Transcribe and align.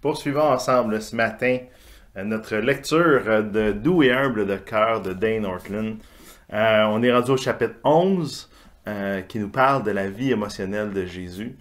Poursuivons 0.00 0.52
ensemble 0.52 1.02
ce 1.02 1.16
matin 1.16 1.58
euh, 2.16 2.22
notre 2.22 2.56
lecture 2.56 3.22
euh, 3.26 3.42
de 3.42 3.72
Doux 3.72 4.04
et 4.04 4.12
humble 4.12 4.46
de 4.46 4.56
cœur 4.56 5.02
de 5.02 5.12
Dane 5.12 5.44
Ortland. 5.44 5.96
Euh, 6.52 6.84
on 6.88 7.02
est 7.02 7.12
rendu 7.12 7.32
au 7.32 7.36
chapitre 7.36 7.74
11 7.84 8.50
qui 9.28 9.38
nous 9.38 9.50
parle 9.50 9.82
de 9.82 9.90
la 9.90 10.08
vie 10.08 10.32
émotionnelle 10.32 10.94
de 10.94 11.04
Jésus. 11.04 11.58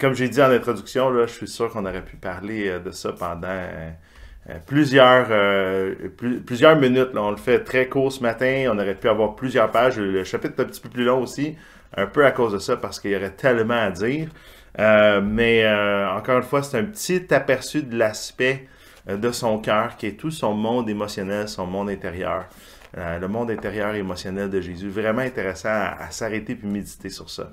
comme 0.00 0.12
j'ai 0.12 0.28
dit 0.28 0.42
en 0.42 0.50
introduction, 0.50 1.08
là, 1.08 1.24
je 1.26 1.32
suis 1.32 1.46
sûr 1.46 1.70
qu'on 1.70 1.86
aurait 1.86 2.04
pu 2.04 2.16
parler 2.16 2.80
de 2.84 2.90
ça 2.90 3.12
pendant 3.12 3.68
plusieurs, 4.66 5.28
plusieurs 6.44 6.74
minutes. 6.74 7.10
On 7.14 7.30
le 7.30 7.36
fait 7.36 7.60
très 7.60 7.88
court 7.88 8.10
ce 8.10 8.20
matin. 8.24 8.72
On 8.72 8.76
aurait 8.76 8.96
pu 8.96 9.08
avoir 9.08 9.36
plusieurs 9.36 9.70
pages. 9.70 10.00
Le 10.00 10.24
chapitre 10.24 10.54
est 10.58 10.62
un 10.62 10.66
petit 10.66 10.80
peu 10.80 10.88
plus 10.88 11.04
long 11.04 11.22
aussi, 11.22 11.54
un 11.96 12.06
peu 12.06 12.26
à 12.26 12.32
cause 12.32 12.54
de 12.54 12.58
ça, 12.58 12.76
parce 12.76 12.98
qu'il 12.98 13.12
y 13.12 13.16
aurait 13.16 13.36
tellement 13.36 13.80
à 13.80 13.92
dire. 13.92 14.30
Euh, 14.78 15.20
mais 15.20 15.64
euh, 15.64 16.10
encore 16.10 16.38
une 16.38 16.42
fois, 16.42 16.62
c'est 16.62 16.78
un 16.78 16.84
petit 16.84 17.32
aperçu 17.32 17.82
de 17.82 17.96
l'aspect 17.96 18.68
euh, 19.08 19.16
de 19.16 19.30
son 19.30 19.58
cœur 19.58 19.96
qui 19.96 20.06
est 20.06 20.18
tout 20.18 20.30
son 20.30 20.54
monde 20.54 20.88
émotionnel, 20.88 21.48
son 21.48 21.66
monde 21.66 21.90
intérieur. 21.90 22.46
le 22.96 23.26
monde 23.26 23.50
intérieur 23.50 23.94
émotionnel 23.94 24.50
de 24.50 24.60
Jésus. 24.60 24.88
Vraiment 24.88 25.22
intéressant 25.22 25.68
à, 25.68 26.10
s'arrêter 26.10 26.54
puis 26.54 26.68
méditer 26.68 27.10
sur 27.10 27.28
ça. 27.28 27.52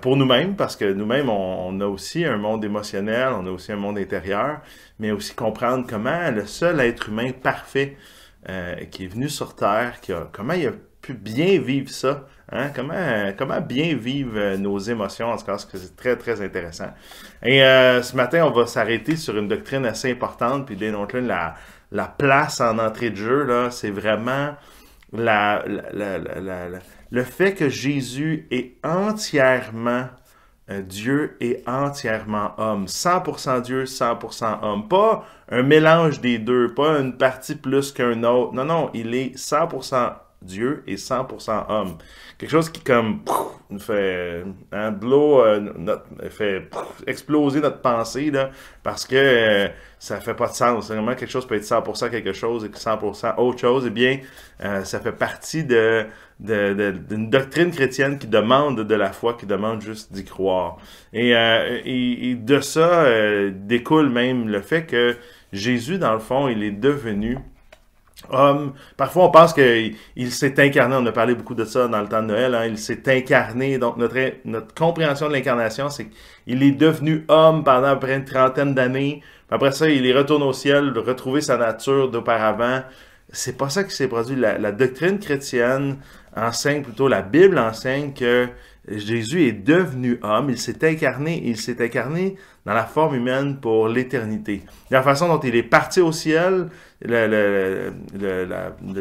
pour 0.00 0.16
nous-mêmes, 0.16 0.56
parce 0.56 0.74
que 0.74 0.90
nous-mêmes, 0.92 1.28
on, 1.28 1.78
a 1.80 1.86
aussi 1.86 2.24
un 2.24 2.38
monde 2.38 2.64
émotionnel, 2.64 3.28
on 3.38 3.46
a 3.46 3.50
aussi 3.50 3.72
un 3.72 3.76
monde 3.76 3.98
intérieur, 3.98 4.60
mais 4.98 5.10
aussi 5.10 5.34
comprendre 5.34 5.86
comment 5.88 6.30
le 6.30 6.46
seul 6.46 6.80
être 6.80 7.10
humain 7.10 7.30
parfait 7.32 7.96
qui 8.90 9.04
est 9.04 9.08
venu 9.08 9.28
sur 9.28 9.54
Terre, 9.54 10.00
qui 10.00 10.14
a, 10.14 10.30
comment 10.32 10.54
il 10.54 10.68
a 10.68 10.72
pu 11.00 11.14
bien 11.14 11.60
vivre 11.60 11.90
ça 11.90 12.26
Hein? 12.52 12.70
Comment, 12.74 13.32
comment 13.38 13.60
bien 13.60 13.94
vivre 13.94 14.32
euh, 14.34 14.56
nos 14.56 14.78
émotions, 14.78 15.30
en 15.30 15.36
tout 15.36 15.46
cas, 15.46 15.56
c'est 15.58 15.96
très, 15.96 16.16
très 16.16 16.42
intéressant. 16.42 16.92
Et 17.42 17.62
euh, 17.62 18.02
ce 18.02 18.16
matin, 18.16 18.44
on 18.44 18.50
va 18.50 18.66
s'arrêter 18.66 19.16
sur 19.16 19.38
une 19.38 19.46
doctrine 19.46 19.86
assez 19.86 20.10
importante, 20.10 20.66
puis 20.66 20.76
Dane 20.76 20.96
la, 21.26 21.54
la 21.92 22.06
place 22.06 22.60
en 22.60 22.78
entrée 22.78 23.10
de 23.10 23.16
jeu, 23.16 23.44
là, 23.44 23.70
c'est 23.70 23.90
vraiment 23.90 24.56
la, 25.12 25.64
la, 25.92 26.18
la, 26.18 26.68
le 27.10 27.22
fait 27.24 27.54
que 27.54 27.68
Jésus 27.68 28.48
est 28.50 28.74
entièrement 28.84 30.06
euh, 30.70 30.82
Dieu 30.82 31.36
et 31.40 31.62
entièrement 31.66 32.52
homme. 32.58 32.86
100% 32.86 33.62
Dieu, 33.62 33.84
100% 33.84 34.58
homme. 34.62 34.88
Pas 34.88 35.24
un 35.50 35.62
mélange 35.62 36.20
des 36.20 36.38
deux, 36.38 36.74
pas 36.74 36.98
une 36.98 37.16
partie 37.16 37.54
plus 37.54 37.92
qu'un 37.92 38.24
autre. 38.24 38.54
Non, 38.54 38.64
non, 38.64 38.90
il 38.92 39.14
est 39.14 39.36
100% 39.36 40.14
Dieu 40.42 40.82
et 40.86 40.96
100% 40.96 41.66
homme. 41.68 41.98
Quelque 42.38 42.50
chose 42.50 42.70
qui 42.70 42.80
comme 42.80 43.20
nous 43.70 43.78
fait 43.78 44.42
hein, 44.72 44.90
blow, 44.90 45.42
euh, 45.42 45.98
fait 46.30 46.68
exploser 47.06 47.60
notre 47.60 47.80
pensée 47.80 48.30
là, 48.30 48.50
parce 48.82 49.06
que 49.06 49.16
euh, 49.16 49.68
ça 49.98 50.20
fait 50.20 50.34
pas 50.34 50.48
de 50.48 50.54
sens. 50.54 50.88
Vraiment 50.88 51.14
quelque 51.14 51.30
chose 51.30 51.46
peut 51.46 51.56
être 51.56 51.64
100% 51.64 52.10
quelque 52.10 52.32
chose 52.32 52.64
et 52.64 52.68
100% 52.68 53.36
autre 53.38 53.58
chose. 53.58 53.84
Eh 53.86 53.90
bien, 53.90 54.18
euh, 54.64 54.84
ça 54.84 55.00
fait 55.00 55.12
partie 55.12 55.64
de 55.64 56.06
d'une 56.38 57.28
doctrine 57.28 57.70
chrétienne 57.70 58.18
qui 58.18 58.26
demande 58.26 58.80
de 58.80 58.94
la 58.94 59.12
foi, 59.12 59.34
qui 59.34 59.44
demande 59.44 59.82
juste 59.82 60.10
d'y 60.10 60.24
croire. 60.24 60.78
Et, 61.12 61.32
et, 61.32 62.34
de 62.34 62.60
ça 62.60 63.04
découle 63.50 64.08
même 64.08 64.48
le 64.48 64.62
fait 64.62 64.86
que 64.86 65.18
Jésus, 65.52 65.98
dans 65.98 66.14
le 66.14 66.18
fond, 66.18 66.48
il 66.48 66.62
est 66.62 66.70
devenu 66.70 67.36
Parfois, 68.28 69.24
on 69.24 69.30
pense 69.30 69.54
qu'il 69.54 70.32
s'est 70.32 70.60
incarné. 70.60 70.96
On 70.96 71.06
a 71.06 71.12
parlé 71.12 71.34
beaucoup 71.34 71.54
de 71.54 71.64
ça 71.64 71.88
dans 71.88 72.00
le 72.00 72.08
temps 72.08 72.22
de 72.22 72.28
Noël. 72.28 72.54
Hein. 72.54 72.66
Il 72.66 72.78
s'est 72.78 73.02
incarné. 73.08 73.78
Donc, 73.78 73.96
notre, 73.96 74.74
compréhension 74.74 75.28
de 75.28 75.32
l'incarnation, 75.32 75.88
c'est 75.88 76.08
qu'il 76.44 76.62
est 76.62 76.72
devenu 76.72 77.24
homme 77.28 77.64
pendant 77.64 77.88
à 77.88 77.96
près 77.96 78.16
une 78.16 78.24
trentaine 78.24 78.74
d'années. 78.74 79.22
Après 79.50 79.72
ça, 79.72 79.88
il 79.88 80.06
est 80.06 80.12
retourné 80.12 80.44
au 80.44 80.52
ciel, 80.52 80.92
retrouver 80.96 81.40
sa 81.40 81.56
nature 81.56 82.10
d'auparavant. 82.10 82.82
C'est 83.32 83.56
pas 83.56 83.68
ça 83.68 83.84
qui 83.84 83.94
s'est 83.94 84.08
produit. 84.08 84.36
La, 84.36 84.72
doctrine 84.72 85.18
chrétienne 85.18 85.98
enseigne 86.36 86.82
plutôt, 86.82 87.08
la 87.08 87.22
Bible 87.22 87.58
enseigne 87.58 88.12
que 88.12 88.48
Jésus 88.88 89.46
est 89.46 89.52
devenu 89.52 90.18
homme, 90.22 90.48
il 90.48 90.58
s'est 90.58 90.84
incarné, 90.88 91.42
il 91.44 91.56
s'est 91.58 91.82
incarné 91.84 92.36
dans 92.64 92.72
la 92.72 92.84
forme 92.84 93.14
humaine 93.14 93.58
pour 93.60 93.88
l'éternité. 93.88 94.62
La 94.90 95.02
façon 95.02 95.28
dont 95.28 95.40
il 95.40 95.54
est 95.54 95.62
parti 95.62 96.00
au 96.00 96.12
ciel, 96.12 96.68
le, 97.02 97.92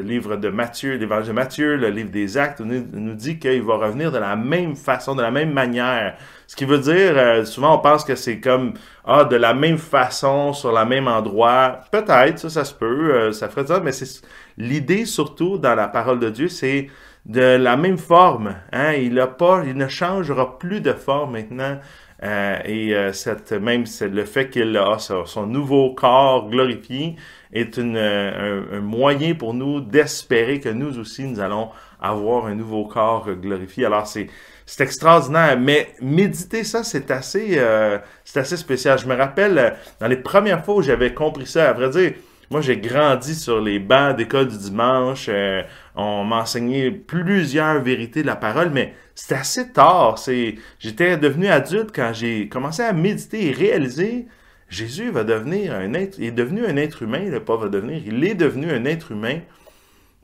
livre 0.02 0.36
de 0.36 0.50
Matthieu, 0.50 0.96
l'évangile 0.96 1.30
de 1.30 1.34
Matthieu, 1.34 1.76
le 1.78 1.90
livre 1.90 2.12
des 2.12 2.38
actes, 2.38 2.60
nous, 2.60 3.14
dit 3.16 3.40
qu'il 3.40 3.62
va 3.64 3.76
revenir 3.76 4.12
de 4.12 4.18
la 4.18 4.36
même 4.36 4.76
façon, 4.76 5.16
de 5.16 5.22
la 5.22 5.32
même 5.32 5.54
manière. 5.54 6.18
Ce 6.48 6.56
qui 6.56 6.66
veut 6.66 6.80
dire, 6.80 7.14
euh, 7.18 7.46
souvent 7.46 7.78
on 7.78 7.80
pense 7.80 8.04
que 8.04 8.16
c'est 8.16 8.40
comme, 8.40 8.74
ah, 9.06 9.24
de 9.24 9.36
la 9.36 9.54
même 9.54 9.78
façon, 9.78 10.52
sur 10.54 10.78
le 10.78 10.86
même 10.86 11.08
endroit. 11.08 11.82
Peut-être, 11.92 12.40
ça, 12.40 12.50
ça 12.50 12.66
se 12.66 12.74
peut, 12.74 13.14
euh, 13.14 13.32
ça 13.32 13.50
ferait 13.50 13.68
ça, 13.68 13.80
mais 13.80 13.92
c'est 13.92 14.22
l'idée 14.58 15.06
surtout 15.06 15.58
dans 15.58 15.76
la 15.76 15.88
parole 15.88 16.20
de 16.20 16.30
Dieu, 16.30 16.48
c'est 16.48 16.88
de 17.26 17.58
la 17.58 17.78
même 17.78 17.98
forme. 17.98 18.56
Hein? 18.72 18.94
Il, 18.94 19.20
a 19.20 19.28
pas, 19.28 19.64
il 19.66 19.76
ne 19.76 19.88
changera 19.88 20.58
plus 20.58 20.82
de 20.82 20.94
forme 20.94 21.34
maintenant. 21.34 21.80
Euh, 22.22 22.60
et 22.66 22.94
euh, 22.94 23.14
cette, 23.14 23.54
même 23.54 23.86
le 24.02 24.26
fait 24.26 24.50
qu'il 24.50 24.76
a 24.76 24.98
son, 25.00 25.48
nouveau 25.48 25.94
corps 25.94 26.50
glorifié 26.50 27.16
est 27.54 27.78
une, 27.78 27.96
un, 27.96 28.64
un, 28.74 28.82
moyen 28.82 29.36
pour 29.36 29.54
nous 29.54 29.80
d'espérer 29.80 30.60
que 30.60 30.68
nous 30.68 31.00
aussi, 31.00 31.24
nous 31.24 31.40
allons 31.40 31.70
avoir 32.02 32.48
un 32.48 32.56
nouveau 32.56 32.86
corps 32.86 33.30
glorifié. 33.36 33.86
Alors, 33.86 34.06
c'est 34.06 34.28
c'est 34.70 34.84
extraordinaire, 34.84 35.60
mais 35.60 35.96
méditer 36.00 36.64
ça, 36.64 36.84
c'est 36.84 37.10
assez, 37.10 37.56
euh, 37.58 37.98
c'est 38.24 38.40
assez 38.40 38.56
spécial. 38.56 39.00
Je 39.00 39.08
me 39.08 39.16
rappelle, 39.16 39.76
dans 40.00 40.06
les 40.06 40.18
premières 40.18 40.64
fois 40.64 40.76
où 40.76 40.82
j'avais 40.84 41.12
compris 41.12 41.48
ça, 41.48 41.72
à 41.72 41.74
vrai 41.74 41.90
dire, 41.90 42.14
moi, 42.52 42.62
j'ai 42.62 42.78
grandi 42.78 43.36
sur 43.36 43.62
les 43.62 43.78
bancs 43.78 44.16
d'école 44.16 44.48
du 44.48 44.58
dimanche. 44.58 45.28
Euh, 45.30 45.62
on 45.96 46.24
m'enseignait 46.24 46.90
plusieurs 46.90 47.82
vérités 47.82 48.24
de 48.24 48.28
la 48.28 48.36
parole, 48.36 48.72
mais 48.72 48.96
c'était 49.14 49.36
assez 49.36 49.72
tard. 49.72 50.18
C'est, 50.18 50.56
j'étais 50.80 51.18
devenu 51.18 51.48
adulte 51.48 51.92
quand 51.94 52.12
j'ai 52.14 52.50
commencé 52.50 52.82
à 52.82 52.92
méditer 52.92 53.48
et 53.48 53.52
réaliser 53.52 54.28
Jésus 54.70 55.10
va 55.12 55.24
devenir 55.24 55.74
un 55.74 55.94
être, 55.94 56.20
est 56.20 56.32
devenu 56.32 56.66
un 56.66 56.78
être 56.78 57.02
humain, 57.04 57.22
il 57.26 57.40
pas 57.40 57.56
va 57.56 57.70
devenir, 57.70 58.02
il 58.06 58.24
est 58.24 58.36
devenu 58.36 58.72
un 58.72 58.86
être 58.86 59.12
humain 59.12 59.40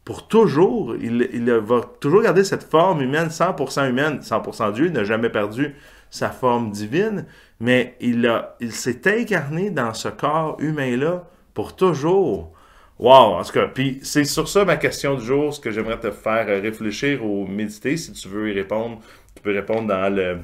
pour 0.03 0.28
toujours. 0.28 0.96
Il, 0.96 1.30
il 1.34 1.52
va 1.52 1.81
toujours 2.00 2.22
garder 2.22 2.44
cette 2.44 2.64
forme 2.64 3.02
humaine, 3.02 3.30
100% 3.30 3.90
humaine, 3.90 4.19
100% 4.19 4.74
Dieu, 4.74 4.85
il 4.88 4.94
n'a 4.94 5.03
jamais 5.03 5.30
perdu 5.30 5.75
sa 6.12 6.30
forme 6.30 6.72
divine, 6.72 7.25
mais 7.59 7.96
il 8.00 8.25
a, 8.28 8.56
il 8.59 8.72
s'est 8.72 9.02
incarné 9.08 9.72
dans 9.72 9.94
ce 9.94 10.09
corps 10.09 10.58
humain-là 10.59 11.28
pour 11.56 11.76
toujours. 11.76 12.52
Wow, 13.00 13.40
en 13.40 13.44
tout 13.44 13.52
cas, 13.54 13.68
puis 13.68 14.00
c'est 14.04 14.24
sur 14.24 14.48
ça 14.48 14.64
ma 14.64 14.78
question 14.78 15.16
du 15.16 15.26
jour, 15.26 15.54
ce 15.54 15.60
que 15.60 15.72
j'aimerais 15.72 16.00
te 16.00 16.12
faire 16.12 16.46
réfléchir 16.46 17.26
ou 17.26 17.48
méditer. 17.48 17.98
Si 17.98 18.12
tu 18.14 18.28
veux 18.30 18.52
y 18.52 18.54
répondre, 18.54 19.00
tu 19.36 19.42
peux 19.42 19.54
répondre 19.54 19.88
dans 19.88 20.14
le 20.14 20.38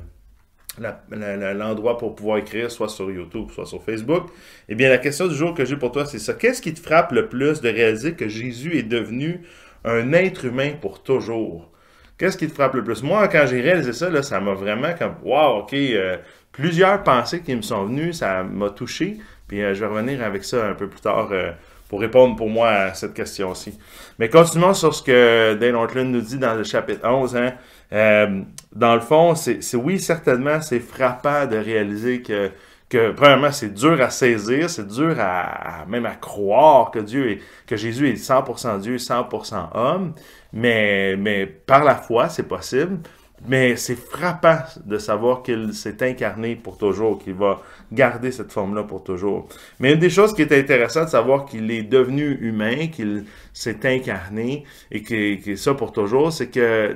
l'endroit 0.80 1.98
pour 1.98 2.16
pouvoir 2.16 2.38
écrire, 2.38 2.72
soit 2.72 2.90
sur 2.90 3.12
YouTube, 3.12 3.50
soit 3.54 3.66
sur 3.66 3.84
Facebook. 3.84 4.30
Eh 4.70 4.76
bien, 4.76 4.90
la 4.90 4.98
question 4.98 5.28
du 5.28 5.36
jour 5.36 5.54
que 5.54 5.66
j'ai 5.66 5.76
pour 5.76 5.92
toi, 5.92 6.06
c'est 6.06 6.20
ça. 6.20 6.34
Qu'est-ce 6.34 6.62
qui 6.62 6.74
te 6.74 6.80
frappe 6.80 7.12
le 7.12 7.28
plus 7.28 7.62
de 7.62 7.70
réaliser 7.70 8.14
que 8.14 8.30
Jésus 8.30 8.78
est 8.78 8.84
devenu 8.84 9.42
un 9.84 10.14
être 10.14 10.46
humain 10.46 10.72
pour 10.80 11.04
toujours? 11.04 11.72
Qu'est-ce 12.18 12.38
qui 12.38 12.48
te 12.48 12.54
frappe 12.54 12.76
le 12.76 12.84
plus? 12.84 13.04
Moi, 13.04 13.28
quand 13.28 13.46
j'ai 13.48 13.62
réalisé 13.62 13.94
ça, 13.94 14.10
là, 14.10 14.24
ça 14.24 14.40
m'a 14.40 14.54
vraiment 14.54 14.94
comme, 14.98 15.16
wow, 15.24 15.60
ok, 15.60 15.74
euh, 15.74 16.18
plusieurs 16.52 17.04
pensées 17.04 17.42
qui 17.42 17.56
me 17.56 17.62
sont 17.62 17.86
venues, 17.86 18.14
ça 18.14 18.44
m'a 18.44 18.70
touché. 18.70 19.18
Puis 19.52 19.62
euh, 19.62 19.74
je 19.74 19.82
vais 19.82 19.88
revenir 19.88 20.24
avec 20.24 20.46
ça 20.46 20.66
un 20.66 20.74
peu 20.74 20.88
plus 20.88 21.02
tard 21.02 21.28
euh, 21.34 21.52
pour 21.90 22.00
répondre 22.00 22.38
pour 22.38 22.50
moi 22.50 22.70
à 22.70 22.94
cette 22.94 23.14
question-ci. 23.14 23.78
Mais 24.18 24.30
continuons 24.30 24.74
sur 24.74 24.96
ce 24.96 25.04
que 25.04 25.56
Dane 25.56 25.76
Ortland 25.76 26.10
nous 26.10 26.22
dit 26.22 26.38
dans 26.38 26.54
le 26.54 26.64
chapitre 26.64 27.06
11. 27.06 27.36
Hein. 27.36 27.52
Euh, 27.92 28.44
dans 28.74 28.96
le 28.96 29.02
fond, 29.02 29.36
c'est 29.36 29.60
oui, 29.76 30.00
certainement, 30.00 30.62
c'est 30.62 30.80
frappant 30.80 31.48
de 31.48 31.58
réaliser 31.58 32.22
que, 32.22 32.50
que 32.88 33.12
premièrement, 33.12 33.52
c'est 33.52 33.74
dur 33.74 34.02
à 34.02 34.10
saisir, 34.10 34.70
c'est 34.70 34.88
dur 34.88 35.18
à, 35.20 35.84
même 35.86 36.06
à 36.06 36.16
croire 36.16 36.90
que 36.90 37.00
Dieu 37.00 37.32
est, 37.32 37.40
que 37.68 37.76
Jésus 37.76 38.08
est 38.08 38.14
100% 38.14 38.80
Dieu, 38.80 38.96
100% 38.96 39.56
homme, 39.74 40.14
mais, 40.54 41.18
mais 41.18 41.46
par 41.46 41.84
la 41.84 41.96
foi, 41.96 42.30
c'est 42.30 42.47
possible. 42.47 43.00
Mais 43.47 43.76
c'est 43.76 43.96
frappant 43.96 44.59
de 44.85 44.97
savoir 44.99 45.41
qu'il 45.41 45.73
s'est 45.73 46.03
incarné 46.03 46.55
pour 46.55 46.78
toujours, 46.78 47.17
qu'il 47.17 47.34
va 47.34 47.61
garder 47.91 48.32
cette 48.32 48.52
forme-là 48.52 48.84
pour 48.84 49.03
toujours. 49.03 49.47
Mais 49.79 49.93
une 49.93 49.99
des 49.99 50.11
choses 50.11 50.35
qui 50.35 50.43
est 50.43 50.52
intéressante, 50.52 51.05
de 51.05 51.09
savoir 51.09 51.46
qu'il 51.46 51.72
est 51.72 51.84
devenu 51.84 52.38
humain, 52.40 52.88
qu'il 52.88 53.26
s'est 53.52 53.79
incarné 53.84 54.64
et 54.91 55.02
que, 55.02 55.55
ça 55.55 55.73
pour 55.73 55.91
toujours, 55.91 56.32
c'est 56.32 56.49
que 56.49 56.96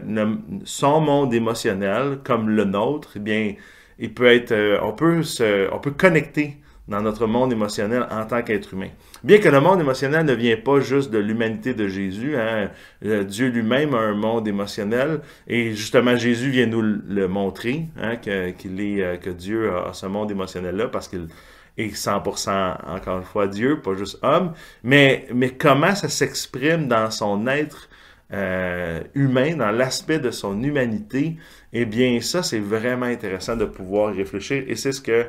son 0.65 1.01
monde 1.01 1.33
émotionnel, 1.33 2.19
comme 2.23 2.49
le 2.49 2.65
nôtre, 2.65 3.13
eh 3.15 3.19
bien, 3.19 3.55
il 3.97 4.13
peut 4.13 4.27
être, 4.27 4.51
euh, 4.51 4.77
on 4.83 4.91
peut 4.91 5.23
se, 5.23 5.71
on 5.71 5.79
peut 5.79 5.91
connecter 5.91 6.57
dans 6.87 7.01
notre 7.01 7.25
monde 7.25 7.51
émotionnel 7.51 8.05
en 8.11 8.25
tant 8.25 8.41
qu'être 8.43 8.73
humain. 8.73 8.89
Bien 9.25 9.39
que 9.39 9.49
le 9.49 9.59
monde 9.59 9.79
émotionnel 9.79 10.23
ne 10.23 10.33
vient 10.33 10.55
pas 10.55 10.81
juste 10.81 11.09
de 11.09 11.17
l'humanité 11.17 11.73
de 11.73 11.87
Jésus, 11.87 12.37
hein, 12.37 12.69
euh, 13.03 13.23
Dieu 13.23 13.47
lui-même 13.47 13.95
a 13.95 13.97
un 13.97 14.13
monde 14.13 14.47
émotionnel 14.47 15.21
et 15.47 15.73
justement 15.73 16.15
Jésus 16.15 16.51
vient 16.51 16.67
nous 16.67 16.83
le 16.83 17.27
montrer, 17.27 17.87
hein, 17.99 18.17
que, 18.17 18.51
qu'il 18.51 18.79
est, 18.79 19.01
euh, 19.03 19.17
que 19.17 19.31
Dieu 19.31 19.75
a 19.75 19.93
ce 19.93 20.05
monde 20.05 20.29
émotionnel-là 20.29 20.89
parce 20.89 21.07
qu'il 21.07 21.27
et 21.75 21.89
100% 21.89 22.77
encore 22.87 23.17
une 23.17 23.23
fois 23.23 23.47
Dieu, 23.47 23.81
pas 23.81 23.95
juste 23.95 24.19
homme, 24.21 24.53
mais, 24.83 25.27
comment 25.57 25.95
ça 25.95 26.07
s'exprime 26.07 26.87
dans 26.87 27.09
son 27.09 27.47
être 27.47 27.89
euh, 28.31 29.01
humain, 29.15 29.55
dans 29.55 29.71
l'aspect 29.71 30.19
de 30.19 30.29
son 30.29 30.61
humanité, 30.61 31.37
eh 31.73 31.85
bien 31.85 32.21
ça 32.21 32.43
c'est 32.43 32.59
vraiment 32.59 33.07
intéressant 33.07 33.55
de 33.55 33.65
pouvoir 33.65 34.13
réfléchir 34.13 34.63
et 34.67 34.75
c'est 34.75 34.91
ce 34.91 35.01
que 35.01 35.25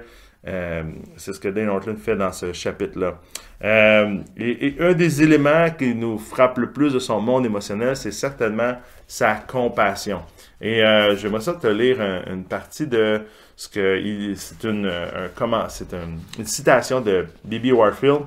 euh, 0.47 0.83
c'est 1.17 1.33
ce 1.33 1.41
que 1.41 1.49
Dane 1.49 1.69
Ortland 1.69 1.99
fait 1.99 2.17
dans 2.17 2.33
ce 2.33 2.53
chapitre-là. 2.53 3.19
Euh, 3.65 4.19
et, 4.37 4.77
un 4.79 4.93
des 4.93 5.23
éléments 5.23 5.71
qui 5.71 5.95
nous 5.95 6.19
frappe 6.19 6.59
le 6.59 6.71
plus 6.71 6.93
de 6.93 6.99
son 6.99 7.21
monde 7.21 7.47
émotionnel, 7.47 7.97
c'est 7.97 8.13
certainement 8.13 8.77
sa 9.09 9.35
compassion. 9.35 10.23
Et 10.61 10.85
euh, 10.85 11.17
j'aimerais 11.17 11.41
ça 11.41 11.55
te 11.55 11.67
lire 11.67 12.01
une 12.31 12.45
partie 12.45 12.87
de 12.87 13.23
ce 13.57 13.69
que 13.69 14.35
c'est 14.37 14.65
une 14.65 14.91
comment 15.35 15.69
c'est 15.69 15.93
une, 15.93 16.47
citation 16.47 17.01
de 17.01 17.27
B.B. 17.45 17.73
Warfield, 17.73 18.21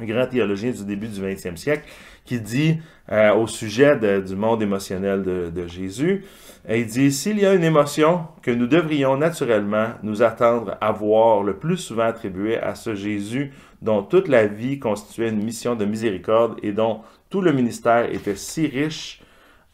un 0.00 0.04
grand 0.04 0.26
théologien 0.26 0.70
du 0.70 0.84
début 0.84 1.08
du 1.08 1.20
20e 1.20 1.56
siècle, 1.56 1.84
qui 2.28 2.40
dit 2.40 2.78
au 3.10 3.46
sujet 3.46 3.96
du 4.20 4.36
monde 4.36 4.62
émotionnel 4.62 5.22
de, 5.22 5.66
Jésus. 5.66 6.26
Et 6.68 6.80
il 6.80 6.86
dit, 6.86 7.10
s'il 7.10 7.38
y 7.40 7.46
a 7.46 7.54
une 7.54 7.64
émotion 7.64 8.26
que 8.42 8.50
nous 8.50 8.66
devrions 8.66 9.16
naturellement 9.16 9.86
nous 10.02 10.22
attendre 10.22 10.76
à 10.82 10.92
voir 10.92 11.42
le 11.42 11.56
plus 11.56 11.78
souvent 11.78 12.04
attribuée 12.04 12.58
à 12.58 12.74
ce 12.74 12.94
Jésus 12.94 13.52
dont 13.80 14.02
toute 14.02 14.28
la 14.28 14.46
vie 14.46 14.78
constituait 14.78 15.30
une 15.30 15.42
mission 15.42 15.74
de 15.74 15.86
miséricorde 15.86 16.58
et 16.62 16.72
dont 16.72 17.00
tout 17.30 17.40
le 17.40 17.52
ministère 17.52 18.12
était 18.12 18.36
si 18.36 18.66
riche 18.66 19.22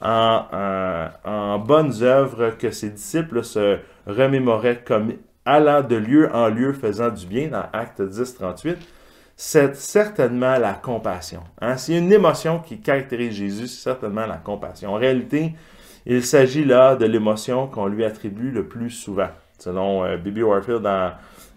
en, 0.00 0.44
en, 1.24 1.58
bonnes 1.58 2.02
œuvres 2.02 2.50
que 2.50 2.70
ses 2.70 2.90
disciples 2.90 3.42
se 3.42 3.78
remémoraient 4.06 4.82
comme 4.86 5.14
allant 5.44 5.82
de 5.82 5.96
lieu 5.96 6.30
en 6.32 6.48
lieu 6.48 6.72
faisant 6.72 7.08
du 7.08 7.26
bien 7.26 7.48
dans 7.48 7.64
Acte 7.72 8.02
10, 8.02 8.34
38, 8.34 8.76
c'est 9.36 9.74
certainement 9.76 10.58
la 10.58 10.74
compassion. 10.74 11.42
Hein? 11.60 11.76
A 11.76 11.92
une 11.92 12.12
émotion 12.12 12.60
qui 12.60 12.78
caractérise 12.78 13.34
Jésus, 13.34 13.68
c'est 13.68 13.82
certainement 13.82 14.26
la 14.26 14.36
compassion. 14.36 14.94
En 14.94 14.98
réalité, 14.98 15.54
il 16.06 16.24
s'agit 16.24 16.64
là 16.64 16.96
de 16.96 17.06
l'émotion 17.06 17.66
qu'on 17.66 17.86
lui 17.86 18.04
attribue 18.04 18.50
le 18.50 18.66
plus 18.66 18.90
souvent. 18.90 19.30
Selon 19.58 20.04
euh, 20.04 20.16
Bibi 20.16 20.42
Warfield 20.42 20.82
dans 20.82 21.12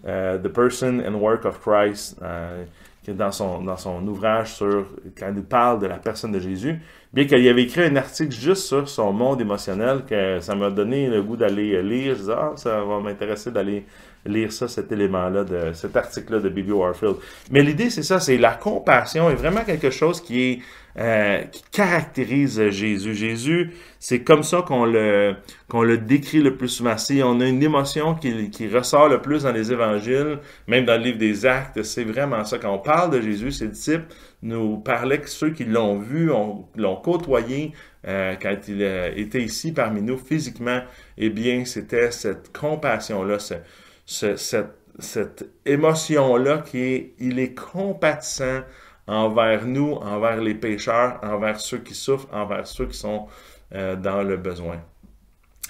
euh, 0.06 0.38
The 0.38 0.48
Person 0.48 1.00
and 1.06 1.14
Work 1.14 1.44
of 1.44 1.60
Christ, 1.60 2.16
euh, 2.22 2.64
dans 3.12 3.32
son, 3.32 3.62
dans 3.62 3.76
son 3.76 4.06
ouvrage 4.06 4.54
sur, 4.54 4.86
quand 5.18 5.32
il 5.34 5.42
parle 5.42 5.80
de 5.80 5.86
la 5.86 5.96
personne 5.96 6.32
de 6.32 6.40
Jésus, 6.40 6.80
bien 7.12 7.24
qu'il 7.24 7.46
avait 7.48 7.62
écrit 7.62 7.84
un 7.84 7.96
article 7.96 8.32
juste 8.32 8.64
sur 8.64 8.88
son 8.88 9.12
monde 9.12 9.40
émotionnel, 9.40 10.02
que 10.08 10.40
ça 10.40 10.54
m'a 10.54 10.70
donné 10.70 11.08
le 11.08 11.22
goût 11.22 11.36
d'aller 11.36 11.82
lire. 11.82 12.14
Je 12.14 12.20
disais, 12.20 12.32
ah, 12.36 12.52
ça 12.56 12.82
va 12.82 13.00
m'intéresser 13.00 13.50
d'aller 13.50 13.84
lire 14.26 14.52
ça, 14.52 14.68
cet 14.68 14.92
élément-là, 14.92 15.44
de 15.44 15.72
cet 15.72 15.96
article-là 15.96 16.40
de 16.40 16.48
Bibi 16.48 16.72
Warfield. 16.72 17.16
Mais 17.50 17.62
l'idée, 17.62 17.90
c'est 17.90 18.02
ça, 18.02 18.20
c'est 18.20 18.36
la 18.36 18.54
compassion 18.54 19.30
est 19.30 19.34
vraiment 19.34 19.64
quelque 19.64 19.90
chose 19.90 20.20
qui 20.20 20.42
est 20.42 20.58
euh, 20.98 21.44
qui 21.44 21.62
caractérise 21.70 22.70
Jésus. 22.70 23.14
Jésus, 23.14 23.70
c'est 24.00 24.24
comme 24.24 24.42
ça 24.42 24.62
qu'on 24.62 24.84
le, 24.84 25.36
qu'on 25.68 25.82
le 25.82 25.96
décrit 25.98 26.40
le 26.40 26.56
plus 26.56 26.68
souvent. 26.68 26.96
On 27.24 27.40
a 27.40 27.46
une 27.46 27.62
émotion 27.62 28.14
qui, 28.16 28.50
qui 28.50 28.68
ressort 28.68 29.08
le 29.08 29.22
plus 29.22 29.44
dans 29.44 29.52
les 29.52 29.70
évangiles, 29.70 30.40
même 30.66 30.84
dans 30.84 30.96
le 30.96 31.04
livre 31.04 31.18
des 31.18 31.46
actes, 31.46 31.82
c'est 31.84 32.02
vraiment 32.04 32.44
ça. 32.44 32.58
Quand 32.58 32.74
on 32.74 32.80
parle 32.80 33.12
de 33.12 33.20
Jésus, 33.20 33.52
ses 33.52 33.68
disciples 33.68 34.06
nous 34.42 34.78
parlaient 34.78 35.20
que 35.20 35.30
ceux 35.30 35.50
qui 35.50 35.64
l'ont 35.64 35.98
vu, 35.98 36.30
l'ont 36.76 36.96
côtoyé 36.96 37.72
euh, 38.06 38.34
quand 38.40 38.56
il 38.66 38.82
euh, 38.82 39.12
était 39.14 39.42
ici 39.42 39.72
parmi 39.72 40.02
nous 40.02 40.18
physiquement, 40.18 40.80
eh 41.16 41.30
bien, 41.30 41.64
c'était 41.64 42.10
cette 42.10 42.56
compassion-là, 42.56 43.38
cette, 43.38 44.68
cette 44.98 45.48
émotion-là 45.64 46.58
qui 46.58 46.78
est, 46.78 47.14
il 47.18 47.38
est 47.38 47.54
compatissant 47.54 48.62
envers 49.08 49.64
nous, 49.64 49.94
envers 49.94 50.40
les 50.40 50.54
pécheurs, 50.54 51.18
envers 51.22 51.58
ceux 51.58 51.78
qui 51.78 51.94
souffrent, 51.94 52.28
envers 52.32 52.66
ceux 52.66 52.86
qui 52.86 52.96
sont 52.96 53.26
euh, 53.74 53.96
dans 53.96 54.22
le 54.22 54.36
besoin. 54.36 54.76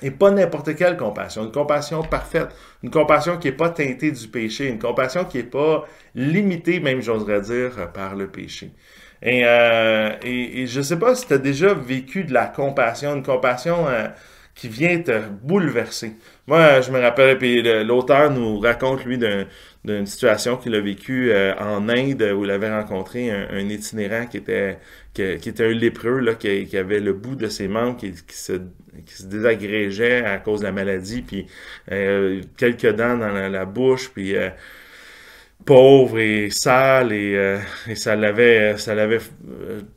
Et 0.02 0.10
pas 0.10 0.30
n'importe 0.30 0.76
quelle 0.76 0.96
compassion, 0.96 1.44
une 1.44 1.52
compassion 1.52 2.02
parfaite, 2.02 2.48
une 2.82 2.90
compassion 2.90 3.36
qui 3.38 3.48
n'est 3.48 3.56
pas 3.56 3.70
teintée 3.70 4.12
du 4.12 4.28
péché, 4.28 4.68
une 4.68 4.78
compassion 4.78 5.24
qui 5.24 5.38
n'est 5.38 5.44
pas 5.44 5.86
limitée, 6.14 6.78
même 6.78 7.00
j'oserais 7.00 7.40
dire, 7.40 7.90
par 7.92 8.14
le 8.14 8.28
péché. 8.28 8.70
Et, 9.22 9.44
euh, 9.44 10.10
je 10.22 10.78
ne 10.78 10.82
sais 10.82 10.98
pas 10.98 11.14
si 11.16 11.26
tu 11.26 11.32
as 11.32 11.38
déjà 11.38 11.74
vécu 11.74 12.24
de 12.24 12.32
la 12.32 12.46
compassion, 12.46 13.16
une 13.16 13.24
compassion 13.24 13.88
euh, 13.88 14.06
qui 14.54 14.68
vient 14.68 15.00
te 15.00 15.20
bouleverser. 15.42 16.16
Moi, 16.46 16.80
je 16.80 16.92
me 16.92 17.00
rappelle, 17.00 17.38
puis 17.38 17.62
l'auteur 17.84 18.30
nous 18.30 18.60
raconte, 18.60 19.04
lui, 19.04 19.18
d'une 19.84 20.06
situation 20.06 20.56
qu'il 20.56 20.74
a 20.74 20.80
vécue 20.80 21.30
euh, 21.30 21.54
en 21.58 21.88
Inde, 21.88 22.22
où 22.36 22.44
il 22.44 22.50
avait 22.50 22.70
rencontré 22.70 23.30
un, 23.30 23.68
itinérant 23.68 24.26
qui 24.26 24.38
était, 24.38 24.78
qui, 25.14 25.22
était 25.22 25.64
un 25.64 25.72
lépreux, 25.72 26.18
là, 26.18 26.34
qui, 26.34 26.76
avait 26.76 27.00
le 27.00 27.12
bout 27.12 27.36
de 27.36 27.48
ses 27.48 27.68
membres 27.68 27.96
qui, 27.96 28.12
se, 28.28 28.52
qui 29.06 29.14
se 29.14 29.26
désagrégeait 29.26 30.24
à 30.24 30.38
cause 30.38 30.60
de 30.60 30.64
la 30.64 30.72
maladie, 30.72 31.22
puis 31.22 31.46
euh, 31.92 32.42
quelques 32.56 32.94
dents 32.94 33.16
dans 33.16 33.28
la, 33.28 33.64
bouche, 33.64 34.10
puis... 34.12 34.36
Euh, 34.36 34.50
pauvre 35.64 36.20
et 36.20 36.48
sale 36.50 37.12
et, 37.12 37.58
et 37.88 37.94
ça 37.96 38.14
l'avait 38.16 38.78
ça 38.78 38.94
l'avait 38.94 39.18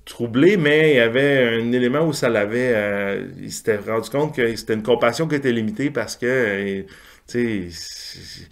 troublé 0.05 0.57
mais 0.57 0.93
il 0.93 0.95
y 0.97 0.99
avait 0.99 1.61
un 1.61 1.71
élément 1.71 2.01
où 2.01 2.11
ça 2.11 2.27
l'avait 2.27 3.23
il 3.39 3.51
s'était 3.51 3.77
rendu 3.77 4.09
compte 4.09 4.35
que 4.35 4.53
c'était 4.55 4.73
une 4.73 4.83
compassion 4.83 5.27
qui 5.27 5.35
était 5.35 5.51
limitée 5.51 5.91
parce 5.91 6.17
que 6.17 6.83
tu 7.27 7.71
sais 7.71 8.47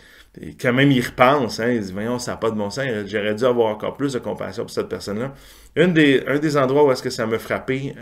quand 0.62 0.74
même 0.74 0.92
il 0.92 1.06
repense 1.06 1.60
hein, 1.60 1.70
il 1.70 1.82
dit 1.82 1.92
voyons 1.92 2.20
ça 2.20 2.32
n'a 2.32 2.38
pas 2.38 2.52
de 2.52 2.56
bon 2.56 2.70
sens 2.70 2.86
j'aurais 3.08 3.36
dû 3.36 3.46
avoir 3.46 3.68
encore 3.68 3.98
plus 3.98 4.14
de 4.14 4.20
compassion 4.20 4.64
pour 4.64 4.72
cette 4.72 4.88
personne 4.88 5.20
là 5.20 5.34
une 5.76 5.94
des 5.94 6.24
un 6.28 6.38
des 6.38 6.56
endroits 6.56 6.86
où 6.86 6.92
est-ce 6.92 7.02
que 7.02 7.10
ça 7.10 7.26
m'a 7.26 7.40
frappé 7.40 7.96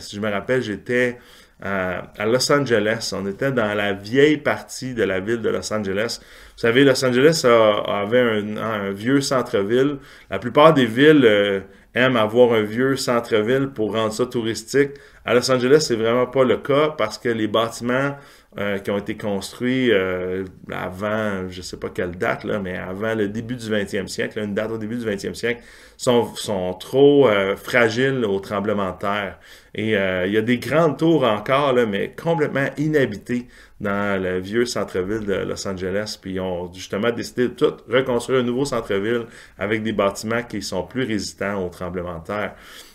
si 0.00 0.16
je 0.16 0.20
me 0.20 0.30
rappelle 0.30 0.62
j'étais 0.62 1.18
à, 1.62 2.26
Los 2.26 2.50
Angeles. 2.52 3.12
On 3.16 3.26
était 3.26 3.52
dans 3.52 3.74
la 3.74 3.92
vieille 3.92 4.36
partie 4.36 4.94
de 4.94 5.02
la 5.02 5.20
ville 5.20 5.40
de 5.40 5.48
Los 5.48 5.72
Angeles. 5.72 6.20
Vous 6.20 6.60
savez, 6.60 6.84
Los 6.84 7.04
Angeles 7.04 7.44
avait 7.86 8.42
un, 8.58 8.90
vieux 8.92 9.20
centre-ville. 9.20 9.98
La 10.30 10.38
plupart 10.38 10.74
des 10.74 10.86
villes 10.86 11.24
euh, 11.24 11.60
aiment 11.94 12.16
avoir 12.16 12.52
un 12.52 12.62
vieux 12.62 12.96
centre-ville 12.96 13.68
pour 13.68 13.94
rendre 13.94 14.12
ça 14.12 14.26
touristique. 14.26 14.90
À 15.26 15.32
Los 15.32 15.50
Angeles, 15.50 15.86
c'est 15.88 15.96
vraiment 15.96 16.26
pas 16.26 16.44
le 16.44 16.58
cas 16.58 16.90
parce 16.90 17.16
que 17.16 17.30
les 17.30 17.46
bâtiments 17.48 18.14
euh, 18.58 18.76
qui 18.78 18.90
ont 18.90 18.98
été 18.98 19.16
construits 19.16 19.90
euh, 19.90 20.44
avant, 20.70 21.48
je 21.48 21.62
sais 21.62 21.78
pas 21.78 21.88
quelle 21.88 22.12
date, 22.12 22.44
là, 22.44 22.58
mais 22.58 22.76
avant 22.76 23.14
le 23.14 23.28
début 23.28 23.56
du 23.56 23.64
20e 23.64 24.06
siècle, 24.06 24.38
une 24.38 24.52
date 24.52 24.70
au 24.70 24.76
début 24.76 24.96
du 24.96 25.06
20e 25.06 25.32
siècle, 25.32 25.62
sont, 25.96 26.26
sont 26.34 26.74
trop 26.74 27.26
euh, 27.26 27.56
fragiles 27.56 28.22
au 28.26 28.38
tremblement 28.38 28.92
de 28.92 28.98
terre. 28.98 29.38
Et 29.74 29.92
il 29.92 30.32
y 30.32 30.36
a 30.36 30.42
des 30.42 30.58
grandes 30.58 30.98
tours 30.98 31.24
encore, 31.24 31.72
là, 31.72 31.86
mais 31.86 32.12
complètement 32.14 32.66
inhabitées 32.76 33.48
dans 33.80 34.22
le 34.22 34.38
vieux 34.38 34.66
centre-ville 34.66 35.26
de 35.26 35.34
Los 35.34 35.66
Angeles. 35.66 36.18
Puis 36.20 36.34
ils 36.34 36.40
ont 36.40 36.72
justement 36.72 37.10
décidé 37.10 37.48
de 37.48 37.54
tout 37.54 37.74
reconstruire 37.88 38.40
un 38.40 38.44
nouveau 38.44 38.66
centre-ville 38.66 39.24
avec 39.58 39.82
des 39.82 39.92
bâtiments 39.92 40.42
qui 40.42 40.62
sont 40.62 40.84
plus 40.84 41.04
résistants 41.04 41.64
au 41.64 41.70
tremblement 41.70 42.20
de 42.20 42.24
terre. 42.24 42.54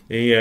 Et 0.09 0.35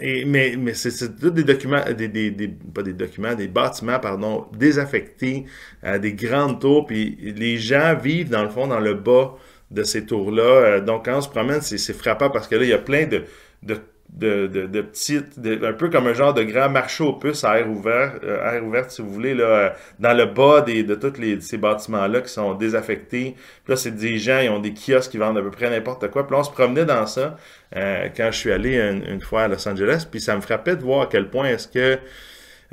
et, 0.00 0.24
mais 0.24 0.56
mais 0.56 0.74
c'est 0.74 1.16
tous 1.18 1.30
des 1.30 1.44
documents, 1.44 1.82
des, 1.96 2.08
des, 2.08 2.30
des, 2.30 2.48
pas 2.48 2.82
des 2.82 2.92
documents, 2.92 3.34
des 3.34 3.48
bâtiments, 3.48 4.00
pardon, 4.00 4.46
désaffectés, 4.56 5.44
euh, 5.84 5.98
des 5.98 6.14
grandes 6.14 6.60
tours, 6.60 6.86
puis 6.86 7.16
les 7.20 7.58
gens 7.58 7.94
vivent 7.96 8.30
dans 8.30 8.42
le 8.42 8.48
fond 8.50 8.66
dans 8.66 8.80
le 8.80 8.94
bas 8.94 9.36
de 9.70 9.82
ces 9.84 10.04
tours-là. 10.06 10.42
Euh, 10.42 10.80
donc 10.80 11.04
quand 11.04 11.18
on 11.18 11.20
se 11.20 11.28
promène, 11.28 11.60
c'est 11.60 11.78
frappant 11.92 12.30
parce 12.30 12.48
que 12.48 12.56
là, 12.56 12.64
il 12.64 12.70
y 12.70 12.72
a 12.72 12.78
plein 12.78 13.06
de, 13.06 13.24
de 13.62 13.78
de, 14.14 14.46
de, 14.46 14.66
de 14.66 14.80
petites, 14.80 15.38
un 15.62 15.72
peu 15.72 15.90
comme 15.90 16.06
un 16.06 16.14
genre 16.14 16.32
de 16.32 16.44
grand 16.44 16.68
marché 16.68 17.02
aux 17.02 17.14
puces 17.14 17.42
à 17.42 17.58
air 17.58 17.68
ouvert, 17.68 18.14
euh, 18.22 18.52
air 18.52 18.64
ouvert 18.64 18.88
si 18.88 19.02
vous 19.02 19.10
voulez, 19.10 19.34
là, 19.34 19.44
euh, 19.44 19.70
dans 19.98 20.16
le 20.16 20.26
bas 20.26 20.60
des, 20.60 20.84
de 20.84 20.94
tous 20.94 21.18
les, 21.18 21.40
ces 21.40 21.58
bâtiments-là 21.58 22.20
qui 22.20 22.28
sont 22.28 22.54
désaffectés. 22.54 23.34
Puis 23.64 23.72
là, 23.72 23.76
c'est 23.76 23.90
des 23.90 24.18
gens, 24.18 24.38
ils 24.38 24.50
ont 24.50 24.60
des 24.60 24.72
kiosques 24.72 25.10
qui 25.10 25.18
vendent 25.18 25.38
à 25.38 25.42
peu 25.42 25.50
près 25.50 25.68
n'importe 25.68 26.08
quoi. 26.10 26.26
Puis 26.26 26.34
là, 26.34 26.40
on 26.40 26.44
se 26.44 26.52
promenait 26.52 26.84
dans 26.84 27.06
ça 27.06 27.36
euh, 27.76 28.08
quand 28.16 28.30
je 28.30 28.38
suis 28.38 28.52
allé 28.52 28.78
une, 28.78 29.20
fois 29.20 29.42
à 29.42 29.48
Los 29.48 29.68
Angeles. 29.68 30.06
Puis 30.08 30.20
ça 30.20 30.36
me 30.36 30.40
frappait 30.40 30.76
de 30.76 30.82
voir 30.82 31.02
à 31.02 31.06
quel 31.06 31.28
point 31.28 31.48
est-ce 31.48 31.68
que 31.68 31.98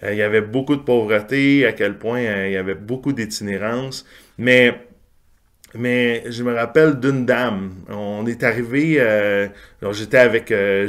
il 0.03 0.15
y 0.15 0.23
avait 0.23 0.41
beaucoup 0.41 0.75
de 0.75 0.81
pauvreté, 0.81 1.67
à 1.67 1.73
quel 1.73 1.95
point 1.95 2.21
il 2.21 2.53
y 2.53 2.57
avait 2.57 2.73
beaucoup 2.73 3.13
d'itinérance. 3.13 4.03
Mais 4.39 4.79
mais 5.75 6.23
je 6.29 6.43
me 6.43 6.53
rappelle 6.53 6.99
d'une 6.99 7.25
dame. 7.25 7.71
On 7.89 8.25
est 8.25 8.43
arrivé, 8.43 8.97
euh, 8.99 9.47
j'étais 9.91 10.17
avec 10.17 10.51
euh, 10.51 10.87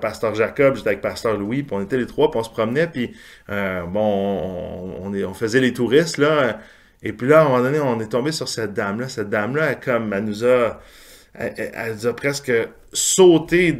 Pasteur 0.00 0.34
Jacob, 0.34 0.76
j'étais 0.76 0.90
avec 0.90 1.00
Pasteur 1.00 1.36
Louis, 1.36 1.62
puis 1.62 1.76
on 1.76 1.82
était 1.82 1.96
les 1.96 2.06
trois, 2.06 2.30
puis 2.30 2.38
on 2.40 2.44
se 2.44 2.50
promenait, 2.50 2.86
puis 2.86 3.12
euh, 3.50 3.82
bon, 3.84 5.02
on, 5.02 5.34
faisait 5.34 5.60
les 5.60 5.72
touristes, 5.72 6.18
là. 6.18 6.60
Et 7.02 7.12
puis 7.12 7.28
là, 7.28 7.40
à 7.40 7.44
un 7.44 7.48
moment 7.48 7.62
donné, 7.62 7.80
on 7.80 7.98
est 8.00 8.10
tombé 8.10 8.30
sur 8.30 8.48
cette 8.48 8.74
dame-là. 8.74 9.08
Cette 9.08 9.30
dame-là, 9.30 9.74
comme, 9.76 10.12
elle 10.12 10.24
nous 10.24 10.44
a, 10.44 10.80
elle, 11.34 11.94
nous 11.94 12.06
a 12.06 12.14
presque 12.14 12.52
sauté 12.92 13.78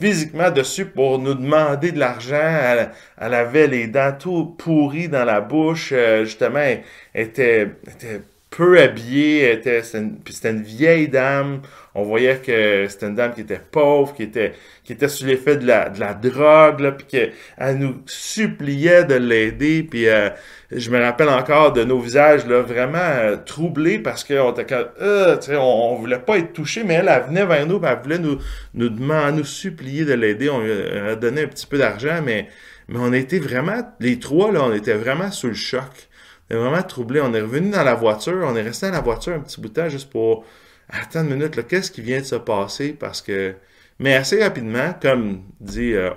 physiquement 0.00 0.50
dessus 0.50 0.86
pour 0.86 1.20
nous 1.20 1.34
demander 1.34 1.92
de 1.92 2.00
l'argent. 2.00 2.90
Elle, 3.16 3.34
avait 3.34 3.68
les 3.68 3.86
dents 3.86 4.12
tout 4.18 4.56
pourries 4.58 5.08
dans 5.08 5.24
la 5.24 5.40
bouche. 5.40 5.94
justement, 6.24 6.58
elle 6.58 6.82
était, 7.14 7.70
était 7.86 8.22
peu 8.50 8.80
habillée, 8.80 9.52
était, 9.52 9.82
c'était 9.82 10.50
une, 10.50 10.62
vieille 10.62 11.08
dame. 11.08 11.60
On 11.94 12.02
voyait 12.02 12.36
que 12.36 12.86
c'était 12.88 13.06
une 13.06 13.14
dame 13.14 13.34
qui 13.34 13.42
était 13.42 13.60
pauvre, 13.60 14.14
qui 14.14 14.22
était, 14.22 14.52
qui 14.84 14.92
était 14.92 15.08
sous 15.08 15.26
l'effet 15.26 15.56
de 15.56 15.66
la, 15.66 15.90
de 15.90 16.00
la 16.00 16.14
drogue, 16.14 16.80
là, 16.80 16.92
puis 16.92 17.06
qu'elle 17.06 17.78
nous 17.78 18.02
suppliait 18.06 19.04
de 19.04 19.16
l'aider. 19.16 19.82
Puis 19.82 20.08
euh, 20.08 20.30
je 20.70 20.90
me 20.90 20.98
rappelle 20.98 21.28
encore 21.28 21.72
de 21.72 21.84
nos 21.84 21.98
visages 21.98 22.46
là, 22.46 22.62
vraiment 22.62 22.98
euh, 22.98 23.36
troublés 23.36 23.98
parce 23.98 24.24
qu'on 24.24 24.52
était 24.52 24.74
euh, 25.02 25.36
on, 25.50 25.56
on 25.56 25.94
voulait 25.96 26.18
pas 26.18 26.38
être 26.38 26.52
touché, 26.52 26.84
mais 26.84 26.94
elle, 26.94 27.08
elle 27.08 27.24
venait 27.24 27.46
vers 27.46 27.66
nous, 27.66 27.80
elle 27.84 27.98
voulait 28.02 28.18
nous, 28.18 28.38
nous 28.74 28.88
demander, 28.88 29.38
nous 29.38 29.44
supplier 29.44 30.04
de 30.04 30.14
l'aider. 30.14 30.48
On 30.48 30.60
lui 30.60 30.72
a 30.72 31.16
donné 31.16 31.42
un 31.42 31.48
petit 31.48 31.66
peu 31.66 31.78
d'argent, 31.78 32.22
mais, 32.24 32.48
mais 32.88 32.98
on 32.98 33.12
était 33.12 33.40
vraiment, 33.40 33.82
les 34.00 34.18
trois, 34.18 34.52
là, 34.52 34.62
on 34.64 34.72
était 34.72 34.94
vraiment 34.94 35.30
sous 35.30 35.48
le 35.48 35.54
choc. 35.54 36.07
Vraiment 36.50 36.82
troublé. 36.82 37.20
On 37.20 37.32
est 37.34 37.40
revenu 37.40 37.70
dans 37.70 37.84
la 37.84 37.94
voiture. 37.94 38.44
On 38.44 38.56
est 38.56 38.62
resté 38.62 38.86
dans 38.86 38.92
la 38.92 39.00
voiture 39.00 39.34
un 39.34 39.40
petit 39.40 39.60
bout 39.60 39.68
de 39.68 39.74
temps 39.74 39.88
juste 39.88 40.10
pour 40.10 40.44
attendre 40.88 41.30
une 41.30 41.36
minute. 41.36 41.66
Qu'est-ce 41.66 41.90
qui 41.90 42.00
vient 42.00 42.20
de 42.20 42.24
se 42.24 42.36
passer? 42.36 42.92
Parce 42.92 43.22
que. 43.22 43.54
Mais 44.00 44.14
assez 44.14 44.40
rapidement, 44.42 44.94
comme 45.02 45.42
dit 45.60 45.92
euh, 45.94 46.10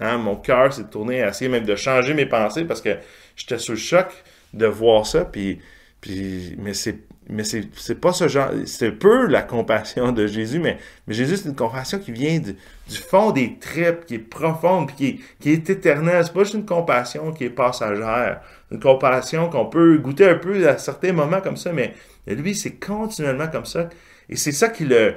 hein, 0.00 0.18
mon 0.18 0.36
cœur 0.36 0.72
s'est 0.74 0.84
tourné 0.84 1.22
à 1.22 1.30
essayer 1.30 1.50
même 1.50 1.64
de 1.64 1.74
changer 1.74 2.12
mes 2.12 2.26
pensées 2.26 2.66
parce 2.66 2.82
que 2.82 2.90
j'étais 3.36 3.58
sous 3.58 3.72
le 3.72 3.78
choc 3.78 4.08
de 4.52 4.66
voir 4.66 5.06
ça. 5.06 5.24
Puis, 5.24 5.60
mais 6.06 6.74
c'est 6.74 6.98
mais 7.28 7.42
c'est 7.44 8.00
pas 8.00 8.12
ce 8.12 8.28
genre, 8.28 8.50
c'est 8.66 8.92
peu 8.92 9.26
la 9.26 9.42
compassion 9.42 10.12
de 10.12 10.26
Jésus, 10.26 10.60
mais, 10.60 10.78
Jésus, 11.08 11.38
c'est 11.38 11.48
une 11.48 11.56
compassion 11.56 11.98
qui 11.98 12.12
vient 12.12 12.38
du, 12.38 12.52
du 12.52 12.96
fond 12.96 13.32
des 13.32 13.58
tripes, 13.58 14.06
qui 14.06 14.14
est 14.14 14.18
profonde, 14.18 14.86
puis 14.88 14.96
qui 14.96 15.06
est, 15.08 15.18
qui 15.40 15.50
est 15.50 15.70
éternelle. 15.70 16.24
C'est 16.24 16.32
pas 16.32 16.44
juste 16.44 16.54
une 16.54 16.66
compassion 16.66 17.32
qui 17.32 17.44
est 17.44 17.50
passagère, 17.50 18.42
une 18.70 18.78
compassion 18.78 19.50
qu'on 19.50 19.66
peut 19.66 19.98
goûter 19.98 20.28
un 20.28 20.36
peu 20.36 20.68
à 20.68 20.78
certains 20.78 21.12
moments 21.12 21.40
comme 21.40 21.56
ça, 21.56 21.72
mais 21.72 21.94
lui, 22.28 22.54
c'est 22.54 22.78
continuellement 22.78 23.48
comme 23.48 23.66
ça. 23.66 23.88
Et 24.28 24.36
c'est 24.36 24.52
ça 24.52 24.68
qui 24.68 24.84
le, 24.84 25.14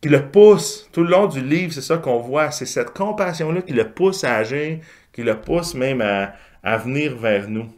qui 0.00 0.08
le 0.08 0.28
pousse 0.30 0.88
tout 0.92 1.04
le 1.04 1.10
long 1.10 1.26
du 1.26 1.40
livre, 1.40 1.72
c'est 1.72 1.82
ça 1.82 1.98
qu'on 1.98 2.18
voit. 2.18 2.50
C'est 2.50 2.66
cette 2.66 2.90
compassion-là 2.90 3.62
qui 3.62 3.72
le 3.74 3.88
pousse 3.90 4.24
à 4.24 4.36
agir, 4.36 4.78
qui 5.12 5.22
le 5.22 5.40
pousse 5.40 5.74
même 5.74 6.00
à, 6.00 6.32
à 6.64 6.78
venir 6.78 7.16
vers 7.16 7.48
nous. 7.48 7.68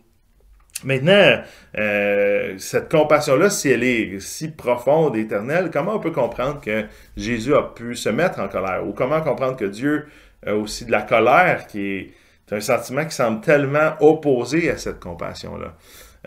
Maintenant, 0.84 1.42
euh, 1.78 2.54
cette 2.58 2.90
compassion-là, 2.90 3.50
si 3.50 3.70
elle 3.70 3.82
est 3.82 4.20
si 4.20 4.48
profonde 4.48 5.16
éternelle, 5.16 5.70
comment 5.72 5.94
on 5.94 6.00
peut 6.00 6.10
comprendre 6.10 6.60
que 6.60 6.84
Jésus 7.16 7.54
a 7.54 7.62
pu 7.62 7.96
se 7.96 8.08
mettre 8.08 8.40
en 8.40 8.48
colère? 8.48 8.86
Ou 8.86 8.92
comment 8.92 9.20
comprendre 9.22 9.56
que 9.56 9.64
Dieu 9.64 10.06
a 10.46 10.54
aussi 10.54 10.84
de 10.84 10.92
la 10.92 11.02
colère 11.02 11.66
qui 11.66 11.96
est 11.96 12.12
un 12.52 12.60
sentiment 12.60 13.04
qui 13.04 13.14
semble 13.14 13.40
tellement 13.40 13.94
opposé 14.00 14.70
à 14.70 14.76
cette 14.76 15.00
compassion-là? 15.00 15.74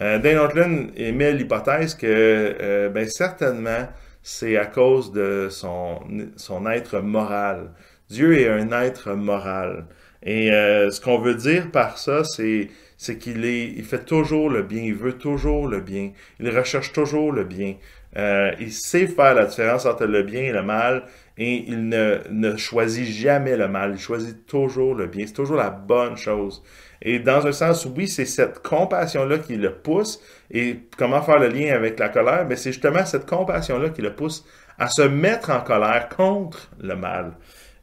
Euh, 0.01 0.17
Dane 0.17 0.91
émet 0.95 1.33
l'hypothèse 1.33 1.93
que 1.93 2.07
euh, 2.07 2.89
ben, 2.89 3.07
certainement 3.07 3.87
c'est 4.23 4.57
à 4.57 4.65
cause 4.65 5.11
de 5.11 5.47
son, 5.49 5.99
son 6.35 6.69
être 6.69 6.99
moral. 6.99 7.71
Dieu 8.09 8.39
est 8.39 8.49
un 8.49 8.71
être 8.81 9.13
moral. 9.13 9.85
Et 10.23 10.51
euh, 10.51 10.89
ce 10.89 10.99
qu'on 10.99 11.19
veut 11.19 11.35
dire 11.35 11.71
par 11.71 11.97
ça, 11.97 12.23
c'est 12.23 12.69
c'est 12.99 13.17
qu'il 13.17 13.45
est, 13.45 13.67
il 13.67 13.85
fait 13.85 14.03
toujours 14.03 14.49
le 14.49 14.61
bien, 14.61 14.81
il 14.81 14.93
veut 14.93 15.17
toujours 15.17 15.69
le 15.69 15.79
bien, 15.79 16.11
il 16.41 16.49
recherche 16.49 16.91
toujours 16.91 17.31
le 17.31 17.45
bien. 17.45 17.75
Euh, 18.17 18.51
il 18.59 18.73
sait 18.73 19.07
faire 19.07 19.35
la 19.35 19.45
différence 19.45 19.85
entre 19.85 20.05
le 20.05 20.21
bien 20.23 20.41
et 20.41 20.51
le 20.51 20.63
mal, 20.63 21.03
et 21.37 21.63
il 21.65 21.87
ne, 21.87 22.17
ne 22.29 22.57
choisit 22.57 23.05
jamais 23.05 23.55
le 23.55 23.69
mal, 23.69 23.93
il 23.93 23.99
choisit 23.99 24.45
toujours 24.45 24.95
le 24.95 25.07
bien, 25.07 25.25
c'est 25.25 25.33
toujours 25.33 25.55
la 25.55 25.69
bonne 25.69 26.17
chose. 26.17 26.61
Et 27.01 27.19
dans 27.19 27.47
un 27.47 27.53
sens, 27.53 27.87
oui, 27.95 28.09
c'est 28.09 28.25
cette 28.25 28.59
compassion-là 28.59 29.37
qui 29.37 29.55
le 29.55 29.71
pousse. 29.71 30.21
Et 30.51 30.79
comment 30.97 31.21
faire 31.21 31.39
le 31.39 31.47
lien 31.47 31.73
avec 31.73 31.97
la 31.99 32.09
colère? 32.09 32.39
Mais 32.43 32.49
ben, 32.49 32.57
c'est 32.57 32.73
justement 32.73 33.05
cette 33.05 33.25
compassion-là 33.25 33.91
qui 33.91 34.01
le 34.01 34.13
pousse 34.13 34.45
à 34.77 34.89
se 34.89 35.03
mettre 35.03 35.51
en 35.51 35.61
colère 35.61 36.09
contre 36.09 36.69
le 36.81 36.97
mal. 36.97 37.31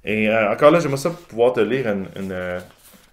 Et 0.05 0.29
euh, 0.29 0.53
encore 0.53 0.71
là, 0.73 0.81
j'aimerais 0.81 0.99
ça 0.99 1.11
pouvoir 1.11 1.55
te 1.55 1.61
lire 1.61 1.89
une, 1.89 2.07
une, 2.17 2.61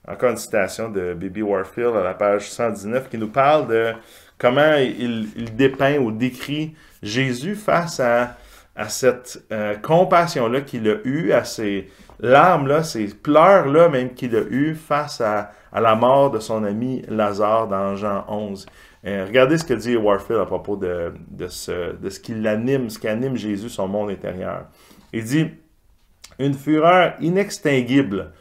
encore 0.08 0.32
une 0.32 0.38
citation 0.38 0.90
de 0.90 1.14
Bibi 1.14 1.42
Warfield 1.42 1.96
à 1.96 2.04
la 2.04 2.14
page 2.14 2.50
119 2.52 3.10
qui 3.10 3.18
nous 3.18 3.30
parle 3.30 3.68
de 3.68 3.94
comment 4.38 4.76
il, 4.76 5.56
dépeint 5.56 5.98
ou 5.98 6.12
décrit 6.12 6.76
Jésus 7.02 7.56
face 7.56 8.00
à, 8.00 8.36
cette 8.90 9.44
euh, 9.52 9.76
compassion-là 9.76 10.62
qu'il 10.62 10.90
a 10.90 10.96
eue, 11.06 11.32
à 11.32 11.44
ces 11.44 11.90
larmes-là, 12.20 12.84
ces 12.84 13.08
pleurs-là 13.08 13.88
même 13.88 14.14
qu'il 14.14 14.36
a 14.36 14.42
eues 14.42 14.76
face 14.76 15.22
à, 15.22 15.52
la 15.74 15.96
mort 15.96 16.32
de 16.32 16.40
son 16.40 16.64
ami 16.64 17.04
Lazare 17.08 17.68
dans 17.68 17.96
Jean 17.96 18.26
11. 18.28 18.66
Euh, 19.06 19.26
regardez 19.28 19.58
ce 19.58 19.64
que 19.64 19.74
dit 19.74 19.96
Warfield 19.96 20.42
à 20.42 20.46
propos 20.46 20.76
de, 20.76 21.14
de 21.30 21.48
ce, 21.48 21.96
de 21.96 22.10
ce 22.10 22.20
qui 22.20 22.36
l'anime, 22.36 22.90
ce 22.90 23.00
qui 23.00 23.08
anime 23.08 23.36
Jésus, 23.36 23.70
son 23.70 23.88
monde 23.88 24.12
intérieur. 24.12 24.66
Il 25.14 25.24
dit, 25.24 25.50
une 26.40 26.54
fureur 26.54 27.14
inextinguible 27.22 28.32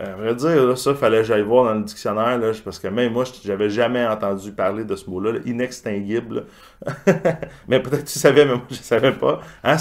à 0.00 0.12
vrai 0.12 0.34
dire, 0.34 0.66
là, 0.66 0.74
ça, 0.74 0.94
fallait 0.94 1.18
que 1.18 1.24
j'aille 1.24 1.42
voir 1.42 1.66
dans 1.66 1.74
le 1.74 1.84
dictionnaire, 1.84 2.38
là, 2.38 2.52
parce 2.64 2.78
que 2.78 2.88
même 2.88 3.12
moi, 3.12 3.24
j'avais 3.44 3.68
jamais 3.68 4.04
entendu 4.06 4.50
parler 4.52 4.84
de 4.84 4.96
ce 4.96 5.08
mot-là, 5.08 5.40
inextinguible. 5.44 6.46
mais 7.68 7.80
peut-être 7.80 8.04
tu 8.04 8.18
savais, 8.18 8.46
mais 8.46 8.54
moi, 8.54 8.64
je 8.70 8.76
savais 8.76 9.12
pas. 9.12 9.40
Hein, 9.62 9.76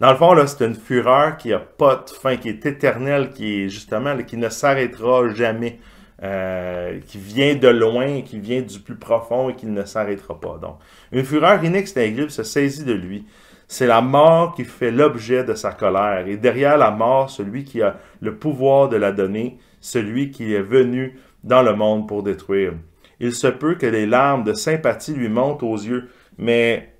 dans 0.00 0.10
le 0.10 0.16
fond, 0.16 0.32
là, 0.32 0.48
c'est 0.48 0.64
une 0.66 0.74
fureur 0.74 1.36
qui 1.36 1.52
a 1.52 1.60
pas 1.60 2.04
de 2.04 2.10
fin, 2.10 2.36
qui 2.36 2.48
est 2.48 2.66
éternelle, 2.66 3.30
qui 3.30 3.62
est 3.62 3.68
justement, 3.68 4.16
qui 4.18 4.36
ne 4.36 4.48
s'arrêtera 4.48 5.32
jamais. 5.32 5.78
Euh, 6.24 7.00
qui 7.08 7.18
vient 7.18 7.56
de 7.56 7.66
loin, 7.66 8.22
qui 8.22 8.38
vient 8.38 8.60
du 8.62 8.78
plus 8.78 8.94
profond 8.94 9.48
et 9.48 9.56
qui 9.56 9.66
ne 9.66 9.84
s'arrêtera 9.84 10.38
pas. 10.38 10.56
Donc, 10.62 10.78
une 11.10 11.24
fureur 11.24 11.64
inextinguible 11.64 12.30
se 12.30 12.44
saisit 12.44 12.84
de 12.84 12.92
lui. 12.92 13.26
C'est 13.72 13.86
la 13.86 14.02
mort 14.02 14.54
qui 14.54 14.66
fait 14.66 14.90
l'objet 14.90 15.44
de 15.44 15.54
sa 15.54 15.72
colère. 15.72 16.28
Et 16.28 16.36
derrière 16.36 16.76
la 16.76 16.90
mort, 16.90 17.30
celui 17.30 17.64
qui 17.64 17.80
a 17.80 17.96
le 18.20 18.36
pouvoir 18.36 18.90
de 18.90 18.98
la 18.98 19.12
donner, 19.12 19.56
celui 19.80 20.30
qui 20.30 20.52
est 20.52 20.60
venu 20.60 21.18
dans 21.42 21.62
le 21.62 21.74
monde 21.74 22.06
pour 22.06 22.22
détruire. 22.22 22.74
Il 23.18 23.32
se 23.32 23.46
peut 23.46 23.76
que 23.76 23.86
les 23.86 24.04
larmes 24.04 24.44
de 24.44 24.52
sympathie 24.52 25.14
lui 25.14 25.30
montent 25.30 25.62
aux 25.62 25.78
yeux, 25.78 26.10
mais 26.36 26.92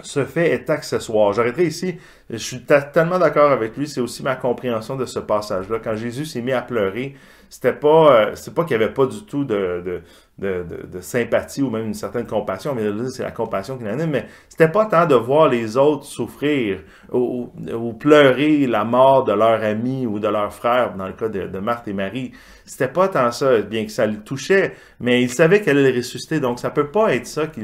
ce 0.00 0.24
fait 0.24 0.52
est 0.52 0.70
accessoire. 0.70 1.34
J'arrêterai 1.34 1.66
ici. 1.66 1.96
Je 2.32 2.38
suis 2.38 2.62
tellement 2.64 3.18
d'accord 3.18 3.52
avec 3.52 3.76
lui. 3.76 3.86
C'est 3.86 4.00
aussi 4.00 4.22
ma 4.22 4.36
compréhension 4.36 4.96
de 4.96 5.04
ce 5.04 5.18
passage-là. 5.18 5.78
Quand 5.84 5.94
Jésus 5.94 6.24
s'est 6.24 6.40
mis 6.40 6.52
à 6.52 6.62
pleurer, 6.62 7.14
c'était 7.52 7.74
pas, 7.74 8.28
euh, 8.28 8.30
c'est 8.34 8.54
pas 8.54 8.64
qu'il 8.64 8.78
n'y 8.78 8.82
avait 8.82 8.94
pas 8.94 9.04
du 9.04 9.26
tout 9.26 9.44
de, 9.44 10.00
sympathie 11.00 11.62
ou 11.62 11.68
même 11.68 11.84
une 11.84 11.94
certaine 11.94 12.26
compassion, 12.26 12.74
mais 12.74 12.84
c'est 13.10 13.22
la 13.22 13.30
compassion 13.30 13.76
qui 13.76 13.84
l'anime, 13.84 14.10
mais 14.10 14.26
c'était 14.48 14.70
pas 14.70 14.86
tant 14.86 15.04
de 15.04 15.14
voir 15.14 15.48
les 15.48 15.76
autres 15.76 16.04
souffrir 16.04 16.80
ou, 17.12 17.50
pleurer 18.00 18.66
la 18.66 18.84
mort 18.84 19.24
de 19.24 19.34
leur 19.34 19.62
ami 19.62 20.06
ou 20.06 20.18
de 20.18 20.28
leur 20.28 20.50
frère, 20.50 20.94
dans 20.96 21.06
le 21.06 21.12
cas 21.12 21.28
de, 21.28 21.46
de 21.46 21.58
Marthe 21.58 21.86
et 21.88 21.92
Marie. 21.92 22.32
C'était 22.64 22.88
pas 22.88 23.08
tant 23.08 23.30
ça, 23.32 23.60
bien 23.60 23.84
que 23.84 23.90
ça 23.90 24.06
le 24.06 24.22
touchait, 24.22 24.72
mais 24.98 25.20
il 25.20 25.28
savait 25.28 25.60
qu'elle 25.60 25.76
allait 25.76 25.96
ressusciter, 25.96 26.40
donc 26.40 26.58
ça 26.58 26.70
peut 26.70 26.90
pas 26.90 27.14
être 27.14 27.26
ça 27.26 27.48
qui 27.48 27.60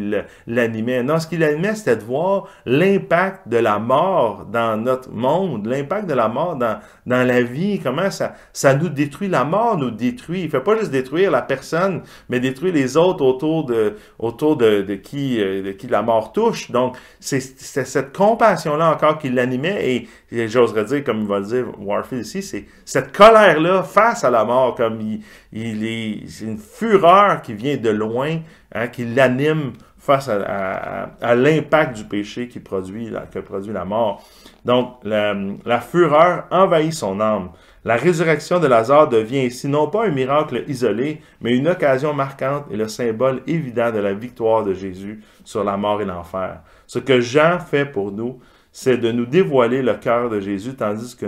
l'animait. 0.47 1.03
Non, 1.03 1.19
ce 1.19 1.27
qui 1.27 1.39
l'animait, 1.39 1.75
c'était 1.77 1.97
de 1.97 2.05
voir 2.05 2.49
l'impact 2.67 3.49
de 3.49 3.57
la 3.57 3.79
mort 3.79 4.45
dans 4.45 4.58
notre 4.77 5.11
monde, 5.11 5.67
l'impact 5.67 6.09
de 6.09 6.15
la 6.15 6.29
mort 6.29 6.57
dans, 6.57 6.79
dans 7.07 7.27
la 7.27 7.43
vie, 7.43 7.81
comment 7.81 8.11
ça, 8.11 8.35
ça 8.53 8.75
nous 8.75 8.89
détruit. 8.89 9.29
La 9.29 9.45
mort 9.45 9.77
nous 9.77 9.91
détruit. 9.91 10.43
Il 10.43 10.51
fait 10.51 10.61
pas 10.61 10.77
juste 10.77 10.91
détruire 10.91 11.31
la 11.31 11.43
personne, 11.43 12.03
mais 12.29 12.41
détruire 12.41 12.75
les 12.75 12.97
autres 12.97 13.25
autour 13.25 13.65
de, 13.65 13.97
autour 14.19 14.57
de, 14.57 14.83
qui, 14.95 15.41
euh, 15.41 15.73
qui 15.75 15.87
la 15.87 16.03
mort 16.03 16.33
touche. 16.33 16.71
Donc, 16.71 16.97
c'est 17.21 17.41
cette 17.41 18.17
compassion-là 18.17 18.93
encore 18.93 19.19
qui 19.19 19.29
l'animait 19.29 20.07
et, 20.33 20.49
j'oserais 20.49 20.85
dire, 20.85 21.05
comme 21.05 21.27
va 21.27 21.39
le 21.41 21.47
dire 21.47 21.67
Warfield 21.79 22.25
ici, 22.25 22.43
c'est 22.43 22.67
cette 22.85 23.17
colère-là 23.17 23.83
face 23.83 24.25
à 24.25 24.31
la 24.31 24.45
mort, 24.45 24.75
comme 24.75 25.01
il, 25.01 25.21
il 25.53 25.85
est, 25.85 26.41
une 26.43 26.59
fureur 26.59 27.43
qui 27.43 27.55
vient 27.55 27.77
de 27.77 27.91
loin, 27.91 28.39
hein, 28.75 28.89
qui 28.89 29.05
l'anime 29.05 29.73
face 30.09 30.31
à, 30.31 31.35
l'impact 31.35 31.95
du 31.99 32.05
péché 32.05 32.49
que 32.49 32.59
produit 32.61 33.11
la 33.11 33.85
mort. 33.85 34.27
Donc, 34.65 34.95
la, 35.05 35.37
la, 35.67 35.81
fureur 35.83 36.45
envahit 36.51 36.95
son 36.95 37.21
âme. 37.21 37.51
La 37.85 37.97
résurrection 37.97 38.59
de 38.59 38.67
Lazare 38.67 39.11
devient 39.11 39.45
ici 39.45 39.69
non 39.69 39.89
pas 39.89 40.07
un 40.07 40.11
miracle 40.11 40.65
isolé, 40.67 41.21
mais 41.43 41.55
une 41.55 41.69
occasion 41.69 42.15
marquante 42.15 42.65
et 42.71 42.77
le 42.79 42.89
symbole 42.89 43.43
évident 43.47 43.93
de 43.93 43.99
la 43.99 44.15
victoire 44.15 44.65
de 44.65 44.73
Jésus 44.73 45.23
sur 45.45 45.63
la 45.63 45.77
mort 45.77 46.01
et 46.01 46.07
l'enfer. 46.07 46.63
Ce 46.87 46.99
que 46.99 47.21
Jean 47.21 47.59
fait 47.59 47.85
pour 47.85 48.11
nous, 48.11 48.39
c'est 48.73 48.97
de 48.97 49.13
nous 49.13 49.27
dévoiler 49.27 49.83
le 49.83 49.93
cœur 49.95 50.31
de 50.31 50.41
Jésus 50.41 50.75
tandis 50.75 51.19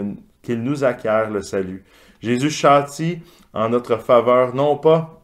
qu'il 0.43 0.63
nous 0.63 0.85
acquiert 0.85 1.29
le 1.29 1.43
salut. 1.43 1.85
Jésus 2.23 2.49
châtie 2.49 3.19
en 3.53 3.69
notre 3.69 3.99
faveur, 3.99 4.55
non 4.55 4.79
pas 4.79 5.20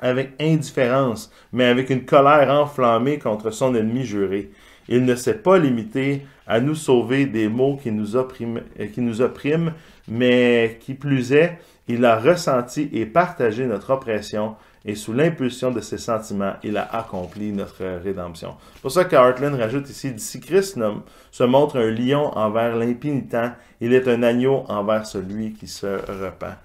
avec 0.00 0.32
indifférence, 0.40 1.30
mais 1.52 1.66
avec 1.66 1.90
une 1.90 2.04
colère 2.04 2.50
enflammée 2.50 3.18
contre 3.18 3.50
son 3.50 3.74
ennemi 3.74 4.04
juré. 4.04 4.50
Il 4.88 5.04
ne 5.04 5.14
s'est 5.14 5.34
pas 5.34 5.58
limité 5.58 6.22
à 6.46 6.60
nous 6.60 6.74
sauver 6.74 7.26
des 7.26 7.48
maux 7.48 7.78
qui 7.80 7.92
nous 7.92 8.16
oppriment, 8.16 8.60
qui 8.92 9.00
nous 9.00 9.20
oppriment 9.20 9.72
mais 10.08 10.78
qui 10.80 10.94
plus 10.94 11.32
est, 11.32 11.58
il 11.88 12.04
a 12.04 12.18
ressenti 12.18 12.90
et 12.92 13.06
partagé 13.06 13.66
notre 13.66 13.90
oppression 13.90 14.56
et 14.84 14.94
sous 14.94 15.12
l'impulsion 15.12 15.70
de 15.70 15.80
ses 15.80 15.98
sentiments, 15.98 16.54
il 16.62 16.76
a 16.76 16.88
accompli 16.94 17.52
notre 17.52 17.84
rédemption. 18.02 18.54
C'est 18.74 18.82
pour 18.82 18.90
ça 18.90 19.04
que 19.04 19.14
Hartland 19.14 19.54
rajoute 19.54 19.88
ici, 19.90 20.10
d'ici 20.10 20.40
Christ 20.40 20.78
se 21.30 21.44
montre 21.44 21.78
un 21.78 21.90
lion 21.90 22.36
envers 22.36 22.76
l'impénitent, 22.76 23.52
il 23.80 23.92
est 23.92 24.08
un 24.08 24.22
agneau 24.22 24.64
envers 24.68 25.06
celui 25.06 25.52
qui 25.52 25.68
se 25.68 25.86
repent. 25.86 26.56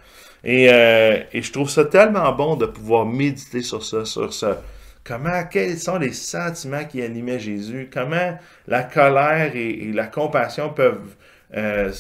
Et, 0.46 0.70
euh, 0.72 1.18
et 1.34 1.42
je 1.42 1.52
trouve 1.52 1.70
ça 1.70 1.86
tellement 1.86 2.32
bon 2.32 2.56
de 2.56 2.68
pouvoir 2.68 3.06
méditer 3.06 3.62
sur 3.62 3.84
ça, 3.84 4.06
sur 4.06 4.32
ça. 4.32 4.62
Comment, 5.04 5.44
quels 5.52 5.78
sont 5.78 5.98
les 5.98 6.14
sentiments 6.14 6.86
qui 6.86 7.02
animaient 7.02 7.40
Jésus? 7.40 7.90
Comment 7.92 8.38
la 8.68 8.84
colère 8.84 9.56
et 9.56 9.92
la 9.92 10.08
compassion 10.08 10.70
peuvent 10.70 11.16
euh, 11.56 11.92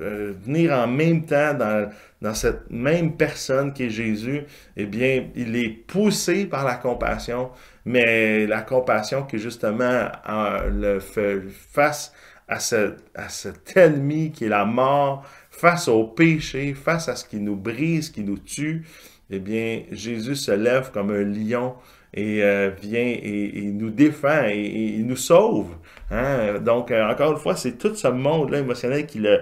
euh, 0.00 0.32
venir 0.44 0.72
en 0.72 0.86
même 0.86 1.24
temps 1.26 1.54
dans, 1.54 1.90
dans 2.20 2.34
cette 2.34 2.70
même 2.70 3.16
personne 3.16 3.72
qui 3.72 3.84
est 3.84 3.90
Jésus, 3.90 4.42
eh 4.76 4.86
bien, 4.86 5.26
il 5.36 5.56
est 5.56 5.70
poussé 5.86 6.46
par 6.46 6.64
la 6.64 6.74
compassion, 6.74 7.50
mais 7.84 8.46
la 8.46 8.62
compassion 8.62 9.22
qui 9.24 9.38
justement 9.38 10.08
le 10.70 10.98
fait 11.00 11.40
face 11.72 12.12
à, 12.48 12.58
ce, 12.58 12.94
à 13.14 13.28
cet 13.28 13.76
ennemi 13.76 14.32
qui 14.32 14.46
est 14.46 14.48
la 14.48 14.64
mort, 14.64 15.24
face 15.56 15.88
au 15.88 16.04
péché, 16.04 16.74
face 16.74 17.08
à 17.08 17.16
ce 17.16 17.24
qui 17.24 17.36
nous 17.36 17.56
brise, 17.56 18.10
qui 18.10 18.22
nous 18.22 18.38
tue, 18.38 18.84
eh 19.30 19.38
bien, 19.38 19.82
Jésus 19.90 20.36
se 20.36 20.50
lève 20.50 20.90
comme 20.90 21.10
un 21.10 21.22
lion 21.22 21.74
et 22.12 22.42
euh, 22.42 22.70
vient 22.80 23.00
et, 23.00 23.70
nous 23.72 23.90
défend 23.90 24.44
et, 24.46 24.98
nous 24.98 25.16
sauve. 25.16 25.68
Hein. 26.10 26.58
Donc, 26.60 26.90
euh, 26.90 27.08
encore 27.08 27.32
une 27.32 27.38
fois, 27.38 27.56
c'est 27.56 27.78
tout 27.78 27.94
ce 27.94 28.08
monde-là 28.08 28.58
émotionnel 28.58 29.06
qui 29.06 29.18
le, 29.18 29.40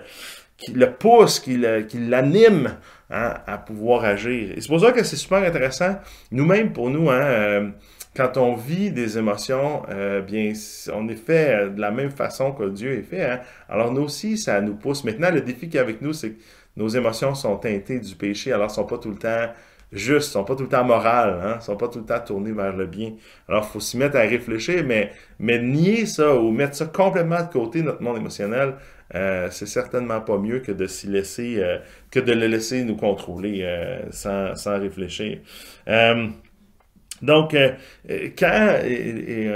qui 0.56 0.72
le 0.72 0.92
pousse, 0.92 1.40
qui 1.40 1.56
l'anime 1.56 2.76
hein, 3.10 3.34
à 3.46 3.58
pouvoir 3.58 4.04
agir. 4.04 4.52
Et 4.56 4.60
c'est 4.60 4.68
pour 4.68 4.80
ça 4.80 4.92
que 4.92 5.02
c'est 5.02 5.16
super 5.16 5.38
intéressant, 5.38 5.96
nous-mêmes, 6.30 6.72
pour 6.72 6.90
nous, 6.90 7.10
hein, 7.10 7.20
euh, 7.20 7.68
quand 8.14 8.36
on 8.36 8.54
vit 8.54 8.90
des 8.90 9.16
émotions, 9.18 9.82
bien, 10.26 10.52
on 10.92 11.08
est 11.08 11.16
fait 11.16 11.70
de 11.70 11.80
la 11.80 11.90
même 11.90 12.10
façon 12.10 12.52
que 12.52 12.68
Dieu 12.68 12.98
est 12.98 13.02
fait. 13.02 13.24
Hein. 13.24 13.40
Alors, 13.68 13.92
nous 13.92 14.02
aussi, 14.02 14.36
ça 14.36 14.60
nous 14.60 14.74
pousse. 14.74 15.04
Maintenant, 15.04 15.30
le 15.30 15.40
défi 15.40 15.68
qui 15.68 15.76
est 15.78 15.80
avec 15.80 16.02
nous, 16.02 16.12
c'est 16.12 16.30
que 16.30 16.40
nos 16.76 16.88
émotions 16.88 17.34
sont 17.34 17.56
teintées 17.56 18.00
du 18.00 18.14
péché, 18.14 18.52
alors 18.52 18.68
ne 18.68 18.72
sont 18.72 18.84
pas 18.84 18.98
tout 18.98 19.10
le 19.10 19.16
temps 19.16 19.48
juste, 19.92 20.32
sont 20.32 20.44
pas 20.44 20.56
tout 20.56 20.62
le 20.62 20.68
temps 20.68 20.84
morales, 20.84 21.38
hein, 21.44 21.60
sont 21.60 21.76
pas 21.76 21.88
tout 21.88 21.98
le 21.98 22.06
temps 22.06 22.20
tournés 22.20 22.52
vers 22.52 22.74
le 22.74 22.86
bien. 22.86 23.12
Alors, 23.48 23.66
faut 23.66 23.80
s'y 23.80 23.98
mettre 23.98 24.16
à 24.16 24.20
réfléchir, 24.20 24.82
mais, 24.86 25.12
mais 25.38 25.58
nier 25.58 26.06
ça 26.06 26.34
ou 26.34 26.50
mettre 26.50 26.76
ça 26.76 26.86
complètement 26.86 27.42
de 27.42 27.52
côté, 27.52 27.82
notre 27.82 28.02
monde 28.02 28.16
émotionnel, 28.16 28.74
euh, 29.14 29.48
c'est 29.50 29.66
certainement 29.66 30.20
pas 30.22 30.38
mieux 30.38 30.60
que 30.60 30.72
de 30.72 30.86
s'y 30.86 31.06
laisser, 31.08 31.56
euh, 31.58 31.78
que 32.10 32.20
de 32.20 32.32
le 32.32 32.46
laisser 32.46 32.82
nous 32.84 32.96
contrôler 32.96 33.60
euh, 33.62 34.00
sans, 34.10 34.54
sans 34.56 34.80
réfléchir. 34.80 35.40
Euh, 37.22 37.26
donc, 37.26 37.54
euh, 37.54 37.70
quand, 38.38 38.78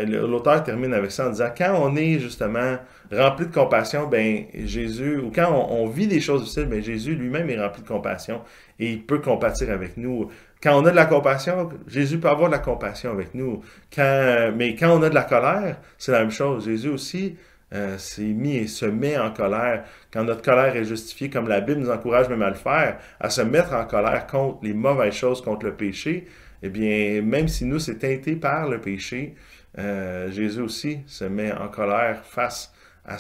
l'auteur 0.07 0.63
termine 0.63 0.95
avec 0.95 1.11
ça 1.11 1.29
en 1.29 1.31
disant, 1.31 1.51
quand 1.57 1.79
on 1.83 1.97
est 1.97 2.19
justement 2.19 2.79
rempli 3.13 3.47
de 3.47 3.53
compassion, 3.53 4.07
ben 4.07 4.45
Jésus, 4.55 5.19
ou 5.19 5.31
quand 5.35 5.67
on, 5.71 5.87
vit 5.87 6.07
des 6.07 6.21
choses 6.21 6.43
difficiles, 6.43 6.67
ben 6.67 6.83
Jésus 6.83 7.15
lui-même 7.15 7.49
est 7.51 7.61
rempli 7.61 7.83
de 7.83 7.89
compassion 7.89 8.43
et 8.79 8.93
il 8.93 9.03
peut 9.05 9.21
compatir 9.21 9.71
avec 9.71 9.97
nous. 9.97 10.31
Quand 10.63 10.81
on 10.81 10.87
a 10.87 10.91
de 10.91 10.97
la 10.97 11.07
compassion, 11.07 11.69
Jésus 11.87 12.19
peut 12.19 12.29
avoir 12.29 12.49
de 12.49 12.55
la 12.55 12.61
compassion 12.61 13.11
avec 13.11 13.35
nous. 13.35 13.63
Quand, 13.95 14.53
mais 14.57 14.75
quand 14.75 14.99
on 14.99 15.03
a 15.03 15.09
de 15.09 15.15
la 15.15 15.23
colère, 15.23 15.77
c'est 15.99 16.13
la 16.13 16.21
même 16.21 16.31
chose. 16.31 16.65
Jésus 16.65 16.89
aussi 16.89 17.37
euh, 17.75 17.99
s'est 17.99 18.23
mis 18.23 18.57
et 18.57 18.67
se 18.69 18.87
met 18.87 19.19
en 19.19 19.33
colère. 19.33 19.85
Quand 20.13 20.23
notre 20.23 20.43
colère 20.43 20.77
est 20.77 20.85
justifiée, 20.85 21.31
comme 21.31 21.49
la 21.49 21.61
Bible 21.61 21.81
nous 21.81 21.91
encourage 21.91 22.29
même 22.29 22.43
à 22.43 22.49
le 22.49 22.55
faire, 22.55 22.99
à 23.19 23.29
se 23.29 23.43
mettre 23.43 23.75
en 23.75 23.85
colère 23.85 24.27
contre 24.29 24.59
les 24.63 24.73
mauvaises 24.73 25.15
choses, 25.15 25.43
contre 25.43 25.67
le 25.67 25.75
péché, 25.75 26.27
eh 26.67 26.69
bien, 26.69 27.23
même 27.23 27.49
si 27.49 27.65
nous, 27.65 27.79
c'est 27.79 27.99
teinté 27.99 28.35
par 28.35 28.69
le 28.69 28.81
péché, 28.81 29.35
euh, 29.79 30.31
Jésus 30.33 30.61
aussi 30.61 30.99
se 31.07 31.25
met 31.25 31.53
en 31.53 31.69
colère 31.69 32.25
face 32.25 32.73
à, 33.05 33.19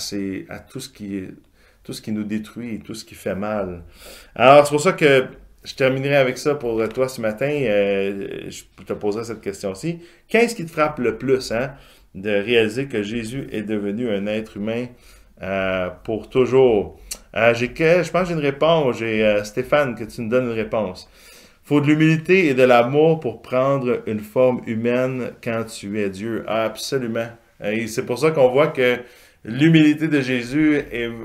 tout, 0.59 0.81
ce 0.81 0.88
qui, 0.88 1.29
tout 1.85 1.93
ce 1.93 2.03
qui 2.03 2.11
nous 2.11 2.25
détruit, 2.25 2.81
tout 2.81 2.95
ce 2.95 3.05
qui 3.05 3.15
fait 3.15 3.37
mal. 3.37 3.83
Alors, 4.35 4.66
c'est 4.66 4.73
pour 4.73 4.81
ça 4.81 4.94
que 4.94 5.27
je 5.62 5.75
terminerai 5.75 6.16
avec 6.16 6.38
ça 6.38 6.57
pour 6.57 6.88
toi 6.88 7.09
ce 7.09 7.20
matin. 7.20 7.49
Euh, 7.49 8.51
je 8.51 8.85
te 8.85 8.92
poserai 8.92 9.25
cette 9.25 9.40
question-ci. 9.40 10.01
Qu'est-ce 10.29 10.57
qui 10.57 10.64
te 10.64 10.70
frappe 10.70 10.99
le 10.99 11.16
plus 11.16 11.53
hein, 11.53 11.75
de 12.16 12.31
réaliser 12.31 12.87
que 12.87 13.03
Jésus 13.03 13.47
est 13.53 13.62
devenu 13.62 14.11
un 14.11 14.27
être 14.27 14.57
humain 14.57 14.87
euh, 15.42 15.88
pour 16.03 16.29
toujours? 16.29 16.99
j'ai 17.53 17.68
je 17.77 18.11
pense 18.11 18.23
que 18.23 18.29
j'ai 18.29 18.35
une 18.35 18.40
réponse. 18.40 18.99
J'ai 18.99 19.44
Stéphane 19.44 19.94
que 19.94 20.03
tu 20.03 20.23
nous 20.23 20.31
donnes 20.31 20.47
une 20.47 20.53
réponse 20.53 21.09
faut 21.66 21.81
de 21.81 21.88
l'humilité 21.88 22.46
et 22.46 22.55
de 22.55 22.62
l'amour 22.62 23.18
pour 23.18 23.42
prendre 23.42 24.00
une 24.07 24.20
forme 24.20 24.62
humaine 24.68 25.33
quand 25.42 25.64
tu 25.64 26.00
es 26.00 26.09
Dieu. 26.09 26.44
absolument. 26.46 27.26
Et 27.62 27.88
c'est 27.88 28.07
pour 28.07 28.20
ça 28.20 28.31
qu'on 28.31 28.50
voit 28.50 28.68
que 28.68 28.98
l'humilité 29.44 30.07
de 30.07 30.20
Jésus 30.20 30.81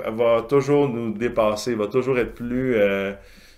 va 0.08 0.42
toujours 0.50 0.90
nous 0.90 1.14
dépasser, 1.14 1.76
va 1.76 1.86
toujours 1.86 2.18
être 2.18 2.34
plus 2.34 2.76
euh, 2.76 3.14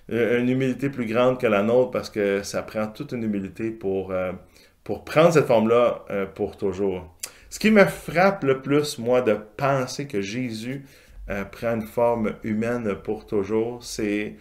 une 0.09 0.49
humilité 0.49 0.89
plus 0.89 1.05
grande 1.05 1.39
que 1.39 1.47
la 1.47 1.63
nôtre 1.63 1.91
parce 1.91 2.09
que 2.09 2.43
ça 2.43 2.61
prend 2.63 2.87
toute 2.87 3.13
une 3.13 3.23
humilité 3.23 3.71
pour, 3.71 4.11
euh, 4.11 4.33
pour 4.83 5.05
prendre 5.05 5.31
cette 5.31 5.47
forme-là 5.47 6.03
euh, 6.11 6.25
pour 6.25 6.57
toujours. 6.57 7.15
Ce 7.49 7.59
qui 7.59 7.71
me 7.71 7.85
frappe 7.85 8.43
le 8.43 8.61
plus, 8.61 8.99
moi, 8.99 9.21
de 9.21 9.37
penser 9.55 10.05
que 10.05 10.19
Jésus 10.19 10.83
prend 11.53 11.75
une 11.75 11.83
forme 11.83 12.33
humaine 12.43 12.95
pour 13.01 13.25
toujours, 13.25 13.81
c'est 13.81 14.35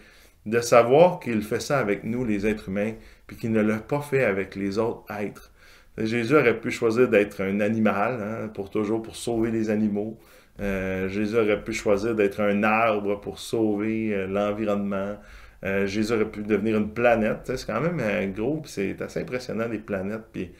de 0.45 0.59
savoir 0.59 1.19
qu'il 1.19 1.41
fait 1.41 1.59
ça 1.59 1.79
avec 1.79 2.03
nous, 2.03 2.25
les 2.25 2.45
êtres 2.45 2.69
humains, 2.69 2.93
puis 3.27 3.37
qu'il 3.37 3.51
ne 3.51 3.61
l'a 3.61 3.77
pas 3.77 4.01
fait 4.01 4.23
avec 4.23 4.55
les 4.55 4.77
autres 4.77 5.05
êtres. 5.11 5.51
Jésus 5.97 6.35
aurait 6.35 6.59
pu 6.59 6.71
choisir 6.71 7.07
d'être 7.07 7.41
un 7.41 7.59
animal, 7.59 8.19
hein, 8.21 8.47
pour 8.49 8.69
toujours, 8.69 9.01
pour 9.01 9.15
sauver 9.15 9.51
les 9.51 9.69
animaux. 9.69 10.19
Euh, 10.59 11.07
Jésus 11.09 11.37
aurait 11.37 11.63
pu 11.63 11.73
choisir 11.73 12.15
d'être 12.15 12.41
un 12.41 12.63
arbre 12.63 13.19
pour 13.21 13.39
sauver 13.39 14.13
euh, 14.13 14.27
l'environnement. 14.27 15.17
Euh, 15.63 15.85
Jésus 15.87 16.13
aurait 16.13 16.29
pu 16.29 16.41
devenir 16.43 16.77
une 16.77 16.93
planète. 16.93 17.51
C'est 17.55 17.65
quand 17.67 17.81
même 17.81 17.99
un 17.99 18.27
gros, 18.27 18.61
c'est 18.65 19.01
assez 19.01 19.21
impressionnant 19.21 19.67
les 19.67 19.79
planètes, 19.79 20.25
puis 20.31 20.51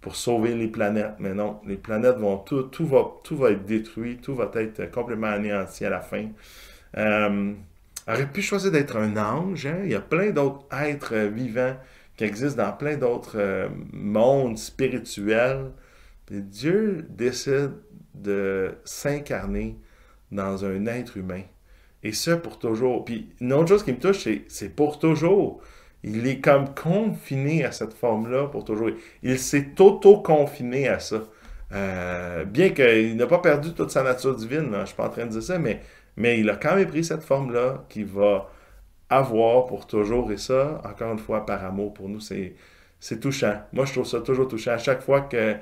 pour 0.00 0.16
sauver 0.16 0.54
les 0.54 0.68
planètes. 0.68 1.14
Mais 1.20 1.34
non, 1.34 1.60
les 1.66 1.76
planètes 1.76 2.16
vont 2.16 2.38
tout, 2.38 2.64
tout 2.64 2.86
va, 2.86 3.04
tout 3.24 3.36
va 3.36 3.50
être 3.50 3.64
détruit, 3.64 4.18
tout 4.18 4.34
va 4.34 4.50
être 4.54 4.90
complètement 4.90 5.28
anéanti 5.28 5.84
à 5.84 5.90
la 5.90 6.00
fin 6.00 6.28
aurait 8.08 8.30
pu 8.30 8.42
choisir 8.42 8.70
d'être 8.72 8.96
un 8.96 9.16
ange. 9.16 9.66
Hein. 9.66 9.80
Il 9.84 9.90
y 9.90 9.94
a 9.94 10.00
plein 10.00 10.30
d'autres 10.30 10.66
êtres 10.72 11.14
euh, 11.14 11.28
vivants 11.28 11.76
qui 12.16 12.24
existent 12.24 12.64
dans 12.64 12.72
plein 12.72 12.96
d'autres 12.96 13.36
euh, 13.38 13.68
mondes 13.92 14.58
spirituels. 14.58 15.70
Dieu 16.30 17.06
décide 17.10 17.72
de 18.14 18.74
s'incarner 18.84 19.76
dans 20.30 20.64
un 20.64 20.86
être 20.86 21.16
humain. 21.16 21.42
Et 22.02 22.12
ça 22.12 22.36
pour 22.36 22.58
toujours. 22.58 23.04
Puis 23.04 23.30
une 23.40 23.52
autre 23.52 23.68
chose 23.68 23.84
qui 23.84 23.92
me 23.92 23.98
touche, 23.98 24.26
c'est 24.48 24.68
pour 24.70 24.98
toujours. 24.98 25.60
Il 26.02 26.26
est 26.26 26.40
comme 26.40 26.74
confiné 26.74 27.64
à 27.64 27.70
cette 27.70 27.92
forme-là 27.92 28.48
pour 28.48 28.64
toujours. 28.64 28.90
Il 29.22 29.38
s'est 29.38 29.68
auto-confiné 29.78 30.88
à 30.88 30.98
ça. 30.98 31.22
Euh, 31.72 32.44
bien 32.44 32.70
qu'il 32.70 33.16
n'a 33.16 33.26
pas 33.26 33.38
perdu 33.38 33.72
toute 33.72 33.90
sa 33.90 34.02
nature 34.02 34.36
divine, 34.36 34.68
je 34.72 34.78
ne 34.78 34.86
suis 34.86 34.96
pas 34.96 35.06
en 35.06 35.10
train 35.10 35.24
de 35.24 35.30
dire 35.30 35.42
ça, 35.42 35.58
mais 35.58 35.80
mais 36.16 36.40
il 36.40 36.50
a 36.50 36.56
quand 36.56 36.76
même 36.76 36.88
pris 36.88 37.04
cette 37.04 37.22
forme-là 37.22 37.84
qu'il 37.88 38.06
va 38.06 38.50
avoir 39.08 39.66
pour 39.66 39.86
toujours. 39.86 40.32
Et 40.32 40.36
ça, 40.36 40.80
encore 40.84 41.12
une 41.12 41.18
fois, 41.18 41.46
par 41.46 41.64
amour 41.64 41.94
pour 41.94 42.08
nous, 42.08 42.20
c'est, 42.20 42.54
touchant. 43.20 43.60
Moi, 43.72 43.84
je 43.84 43.92
trouve 43.92 44.06
ça 44.06 44.20
toujours 44.20 44.48
touchant. 44.48 44.72
À 44.72 44.78
chaque 44.78 45.02
fois 45.02 45.22
que 45.22 45.56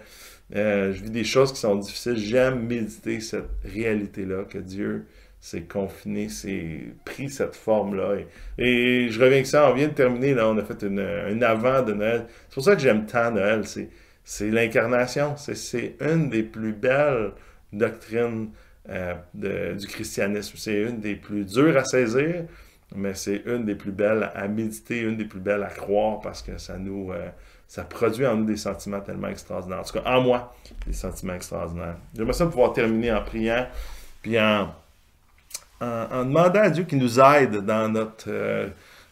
euh, 0.55 0.93
je 0.93 1.03
vis 1.03 1.11
des 1.11 1.25
choses 1.25 1.53
qui 1.53 1.61
sont 1.61 1.77
difficiles, 1.77 2.17
j'aime 2.17 2.67
méditer 2.67 3.21
cette 3.21 3.51
réalité-là, 3.65 4.45
que 4.45 4.59
Dieu 4.59 5.07
s'est 5.41 5.63
confiné, 5.63 6.29
s'est 6.29 6.93
pris 7.05 7.31
cette 7.31 7.57
forme-là. 7.57 8.17
Et, 8.59 9.09
je 9.09 9.21
reviens 9.21 9.43
que 9.43 9.49
ça, 9.49 9.71
on 9.71 9.75
vient 9.75 9.89
de 9.89 9.95
terminer, 9.95 10.35
là, 10.35 10.49
on 10.49 10.59
a 10.59 10.63
fait 10.63 10.85
un 10.85 11.43
avant 11.43 11.83
de 11.83 11.95
Noël. 11.95 12.27
C'est 12.49 12.55
pour 12.55 12.65
ça 12.65 12.77
que 12.77 12.83
j'aime 12.83 13.07
tant 13.07 13.31
Noël. 13.31 13.63
C'est, 14.25 14.51
l'incarnation. 14.51 15.35
C'est 15.37 15.97
une 16.01 16.29
des 16.29 16.43
plus 16.43 16.73
belles 16.73 17.33
doctrines 17.73 18.51
euh, 18.89 19.75
du 19.75 19.87
christianisme. 19.87 20.55
C'est 20.57 20.81
une 20.83 21.01
des 21.01 21.15
plus 21.15 21.45
dures 21.45 21.77
à 21.77 21.85
saisir, 21.85 22.45
mais 22.95 23.15
c'est 23.15 23.43
une 23.45 23.65
des 23.65 23.75
plus 23.75 23.93
belles 23.93 24.31
à 24.35 24.49
méditer, 24.49 25.01
une 25.01 25.17
des 25.17 25.27
plus 25.27 25.39
belles 25.39 25.63
à 25.63 25.69
croire 25.69 26.21
parce 26.21 26.43
que 26.43 26.57
ça 26.59 26.79
nous 26.79 27.13
euh, 27.13 27.29
ça 27.69 27.85
produit 27.85 28.27
en 28.27 28.37
nous 28.37 28.47
des 28.47 28.57
sentiments 28.57 29.01
tellement 29.01 29.29
extraordinaires. 29.29 29.81
En 29.81 29.85
tout 29.85 29.93
cas, 29.93 30.03
en 30.11 30.23
moi, 30.23 30.55
des 30.87 30.93
sentiments 30.95 31.35
extraordinaires. 31.35 31.97
J'aimerais 32.17 32.33
ça 32.33 32.47
pouvoir 32.47 32.73
terminer 32.73 33.13
en 33.13 33.23
priant, 33.23 33.67
puis 34.23 34.41
en, 34.41 34.75
en, 35.81 36.25
demandant 36.25 36.61
à 36.61 36.71
Dieu 36.71 36.85
qu'il 36.85 36.99
nous 36.99 37.21
aide 37.21 37.59
dans 37.59 37.89
notre 37.89 38.25
euh, 38.29 38.69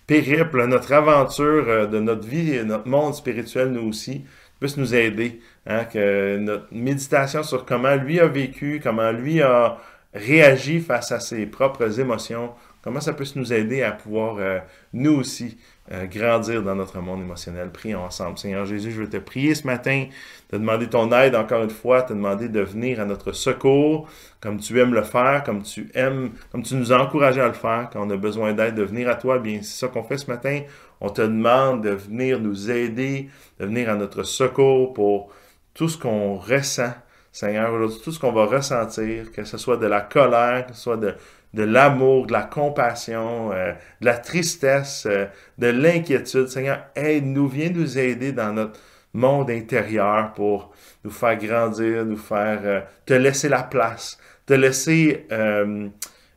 périple, 0.06 0.64
notre 0.64 0.92
aventure 0.92 1.88
de 1.88 2.00
notre 2.00 2.26
vie 2.26 2.54
et 2.54 2.64
notre 2.64 2.88
monde 2.88 3.14
spirituel, 3.14 3.68
nous 3.68 3.86
aussi, 3.86 4.24
puisse 4.58 4.76
nous 4.76 4.94
aider. 4.94 5.40
Hein, 5.66 5.84
que 5.84 6.38
notre 6.38 6.66
méditation 6.72 7.42
sur 7.42 7.64
comment 7.64 7.94
lui 7.94 8.20
a 8.20 8.26
vécu, 8.26 8.80
comment 8.82 9.12
lui 9.12 9.42
a 9.42 9.78
réagi 10.14 10.80
face 10.80 11.12
à 11.12 11.20
ses 11.20 11.46
propres 11.46 12.00
émotions, 12.00 12.52
comment 12.88 13.00
ça 13.00 13.12
peut 13.12 13.26
nous 13.36 13.52
aider 13.52 13.82
à 13.82 13.92
pouvoir, 13.92 14.36
euh, 14.38 14.60
nous 14.94 15.12
aussi, 15.12 15.58
euh, 15.92 16.06
grandir 16.06 16.62
dans 16.62 16.74
notre 16.74 16.98
monde 17.00 17.20
émotionnel? 17.20 17.68
Prions 17.70 18.02
ensemble. 18.02 18.38
Seigneur 18.38 18.64
Jésus, 18.64 18.92
je 18.92 19.02
veux 19.02 19.10
te 19.10 19.18
prier 19.18 19.54
ce 19.54 19.66
matin, 19.66 20.06
te 20.48 20.56
demander 20.56 20.88
ton 20.88 21.12
aide 21.12 21.34
encore 21.34 21.62
une 21.62 21.68
fois, 21.68 22.00
te 22.00 22.14
demander 22.14 22.48
de 22.48 22.60
venir 22.60 22.98
à 22.98 23.04
notre 23.04 23.32
secours, 23.32 24.08
comme 24.40 24.58
tu 24.58 24.80
aimes 24.80 24.94
le 24.94 25.02
faire, 25.02 25.42
comme 25.44 25.62
tu 25.62 25.90
aimes, 25.92 26.30
comme 26.50 26.62
tu 26.62 26.76
nous 26.76 26.90
as 26.90 26.98
encouragé 26.98 27.42
à 27.42 27.48
le 27.48 27.52
faire, 27.52 27.90
quand 27.92 28.06
on 28.06 28.08
a 28.08 28.16
besoin 28.16 28.54
d'aide, 28.54 28.74
de 28.74 28.84
venir 28.84 29.10
à 29.10 29.16
toi. 29.16 29.38
Bien, 29.38 29.58
c'est 29.60 29.80
ça 29.80 29.88
qu'on 29.88 30.02
fait 30.02 30.16
ce 30.16 30.28
matin. 30.28 30.62
On 31.02 31.10
te 31.10 31.20
demande 31.20 31.84
de 31.84 31.90
venir 31.90 32.40
nous 32.40 32.70
aider, 32.70 33.28
de 33.60 33.66
venir 33.66 33.90
à 33.90 33.96
notre 33.96 34.22
secours 34.22 34.94
pour 34.94 35.30
tout 35.74 35.90
ce 35.90 35.98
qu'on 35.98 36.36
ressent. 36.36 36.94
Seigneur, 37.32 37.70
aujourd'hui, 37.74 38.00
tout 38.02 38.12
ce 38.12 38.18
qu'on 38.18 38.32
va 38.32 38.46
ressentir, 38.46 39.30
que 39.30 39.44
ce 39.44 39.58
soit 39.58 39.76
de 39.76 39.86
la 39.86 40.00
colère, 40.00 40.66
que 40.66 40.72
ce 40.72 40.80
soit 40.80 40.96
de, 40.96 41.14
de 41.54 41.62
l'amour, 41.62 42.26
de 42.26 42.32
la 42.32 42.42
compassion, 42.42 43.52
euh, 43.52 43.72
de 44.00 44.06
la 44.06 44.18
tristesse, 44.18 45.06
euh, 45.06 45.26
de 45.58 45.68
l'inquiétude. 45.68 46.48
Seigneur, 46.48 46.84
aide-nous, 46.94 47.48
viens 47.48 47.70
nous 47.70 47.98
aider 47.98 48.32
dans 48.32 48.52
notre 48.52 48.78
monde 49.14 49.50
intérieur 49.50 50.32
pour 50.34 50.72
nous 51.04 51.10
faire 51.10 51.38
grandir, 51.38 52.04
nous 52.04 52.16
faire 52.16 52.60
euh, 52.64 52.80
te 53.06 53.14
laisser 53.14 53.48
la 53.48 53.62
place, 53.62 54.18
te 54.46 54.54
laisser 54.54 55.26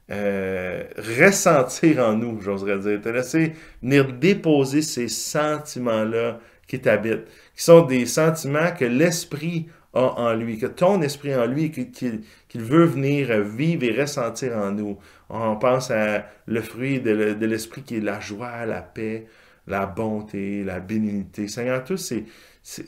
ressentir 0.10 2.00
en 2.00 2.14
nous, 2.14 2.42
j'oserais 2.42 2.80
dire, 2.80 3.02
te 3.02 3.10
laisser 3.10 3.54
venir 3.82 4.12
déposer 4.12 4.82
ces 4.82 5.08
sentiments-là 5.08 6.40
qui 6.68 6.80
t'habitent, 6.80 7.28
qui 7.56 7.64
sont 7.64 7.86
des 7.86 8.06
sentiments 8.06 8.72
que 8.78 8.86
l'esprit 8.86 9.68
en 9.94 10.34
lui, 10.34 10.58
que 10.58 10.68
ton 10.68 11.02
esprit 11.02 11.36
en 11.36 11.46
lui, 11.46 11.70
qu'il 11.72 12.22
veut 12.54 12.86
venir 12.86 13.42
vivre 13.42 13.84
et 13.84 14.00
ressentir 14.00 14.56
en 14.58 14.72
nous. 14.72 14.98
On 15.30 15.58
pense 15.58 15.92
à 15.92 16.26
le 16.46 16.62
fruit 16.62 17.02
de 17.02 17.46
l'esprit 17.46 17.84
qui 17.84 17.98
est 17.98 18.02
la 18.02 18.20
joie, 18.20 18.66
la 18.66 18.82
paix, 18.82 19.28
la 19.68 19.86
bonté, 19.86 20.64
la 20.64 20.80
bénignité. 20.80 21.48
Seigneur, 21.48 21.84
tout 21.84 21.98
c'est, 21.98 22.26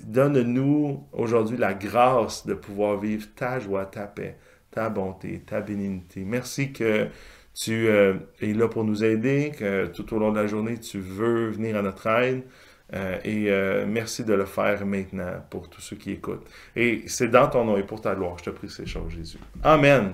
donne-nous 0.06 1.08
aujourd'hui 1.12 1.58
la 1.58 1.74
grâce 1.74 2.46
de 2.46 2.54
pouvoir 2.54 3.00
vivre 3.00 3.28
ta 3.36 3.60
joie, 3.60 3.86
ta 3.86 4.08
paix, 4.08 4.38
ta 4.72 4.90
bonté, 4.90 5.42
ta 5.46 5.62
bénignité. 5.62 6.24
Merci 6.26 6.72
que 6.72 7.08
tu 7.54 7.88
euh, 7.88 8.16
es 8.42 8.54
là 8.54 8.68
pour 8.68 8.84
nous 8.84 9.04
aider, 9.04 9.52
que 9.58 9.88
tout 9.88 10.14
au 10.14 10.20
long 10.20 10.32
de 10.32 10.40
la 10.40 10.48
journée, 10.48 10.80
tu 10.80 11.00
veux 11.00 11.50
venir 11.50 11.78
à 11.78 11.82
notre 11.82 12.08
aide. 12.08 12.44
Euh, 12.94 13.18
et 13.24 13.46
euh, 13.50 13.86
merci 13.88 14.24
de 14.24 14.34
le 14.34 14.46
faire 14.46 14.86
maintenant 14.86 15.44
pour 15.50 15.70
tous 15.70 15.82
ceux 15.82 15.96
qui 15.96 16.12
écoutent. 16.12 16.46
Et 16.76 17.04
c'est 17.08 17.30
dans 17.30 17.48
ton 17.48 17.66
nom 17.66 17.78
et 17.78 17.84
pour 17.84 18.02
ta 18.02 18.14
gloire, 18.14 18.38
je 18.38 18.46
te 18.46 18.50
prie 18.52 18.70
ces 18.70 18.86
choses, 18.86 19.12
Jésus. 19.12 19.40
Amen. 19.64 20.14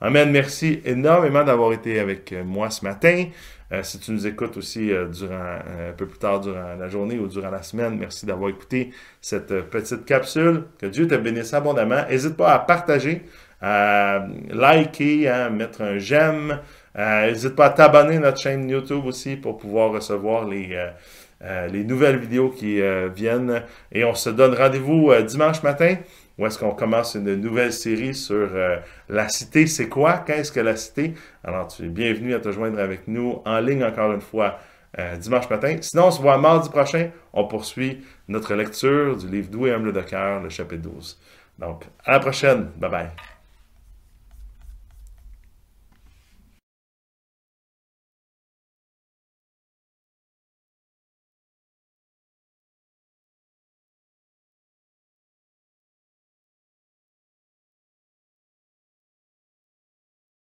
Amen. 0.00 0.30
Merci 0.30 0.80
énormément 0.84 1.44
d'avoir 1.44 1.72
été 1.72 1.98
avec 2.00 2.32
euh, 2.32 2.42
moi 2.42 2.70
ce 2.70 2.84
matin. 2.84 3.26
si 3.82 3.98
tu 3.98 4.12
nous 4.12 4.26
écoutes 4.26 4.56
aussi 4.56 4.92
durant 5.12 5.58
un 5.88 5.92
peu 5.96 6.06
plus 6.06 6.18
tard 6.18 6.40
durant 6.40 6.74
la 6.78 6.88
journée 6.88 7.18
ou 7.18 7.26
durant 7.26 7.50
la 7.50 7.62
semaine, 7.62 7.98
merci 7.98 8.24
d'avoir 8.24 8.50
écouté 8.50 8.90
cette 9.20 9.52
petite 9.68 10.04
capsule. 10.04 10.64
Que 10.78 10.86
Dieu 10.86 11.08
te 11.08 11.16
bénisse 11.16 11.52
abondamment. 11.54 12.06
N'hésite 12.08 12.36
pas 12.36 12.54
à 12.54 12.60
partager, 12.60 13.22
à 13.60 14.26
liker, 14.50 15.28
à 15.28 15.50
mettre 15.50 15.82
un 15.82 15.98
j'aime. 15.98 16.60
N'hésite 16.96 17.56
pas 17.56 17.66
à 17.66 17.70
t'abonner 17.70 18.16
à 18.16 18.20
notre 18.20 18.38
chaîne 18.38 18.68
YouTube 18.68 19.04
aussi 19.04 19.36
pour 19.36 19.56
pouvoir 19.56 19.90
recevoir 19.90 20.46
les 20.46 20.76
euh, 21.44 21.66
les 21.66 21.84
nouvelles 21.84 22.18
vidéos 22.18 22.48
qui 22.48 22.80
euh, 22.80 23.08
viennent. 23.14 23.62
Et 23.92 24.04
on 24.04 24.14
se 24.14 24.30
donne 24.30 24.54
rendez-vous 24.54 25.10
euh, 25.10 25.22
dimanche 25.22 25.62
matin 25.62 25.96
où 26.38 26.46
est-ce 26.46 26.58
qu'on 26.58 26.72
commence 26.72 27.14
une 27.14 27.34
nouvelle 27.36 27.72
série 27.72 28.12
sur 28.12 28.48
la 29.08 29.28
cité. 29.28 29.68
C'est 29.68 29.88
quoi? 29.88 30.24
Qu'est-ce 30.26 30.50
que 30.50 30.58
la 30.58 30.74
cité? 30.74 31.14
Alors, 31.44 31.68
tu 31.68 31.84
es 31.84 31.88
bienvenu 31.88 32.34
à 32.34 32.40
te 32.40 32.50
joindre 32.50 32.80
avec 32.80 33.06
nous 33.06 33.40
en 33.44 33.60
ligne 33.60 33.84
encore 33.84 34.10
une 34.10 34.20
fois 34.20 34.58
dimanche 35.20 35.48
matin. 35.48 35.76
Sinon, 35.80 36.06
on 36.06 36.10
se 36.10 36.20
voit 36.20 36.36
mardi 36.36 36.68
prochain. 36.70 37.10
On 37.32 37.44
poursuit 37.44 38.04
notre 38.26 38.52
lecture 38.56 39.16
du 39.16 39.28
livre 39.28 39.48
Doux 39.48 39.68
et 39.68 39.72
humble 39.72 39.92
de 39.92 40.00
cœur, 40.00 40.42
le 40.42 40.48
chapitre 40.48 40.82
12. 40.82 41.20
Donc, 41.60 41.84
à 42.04 42.10
la 42.10 42.18
prochaine. 42.18 42.68
Bye 42.78 42.90
bye. 42.90 43.33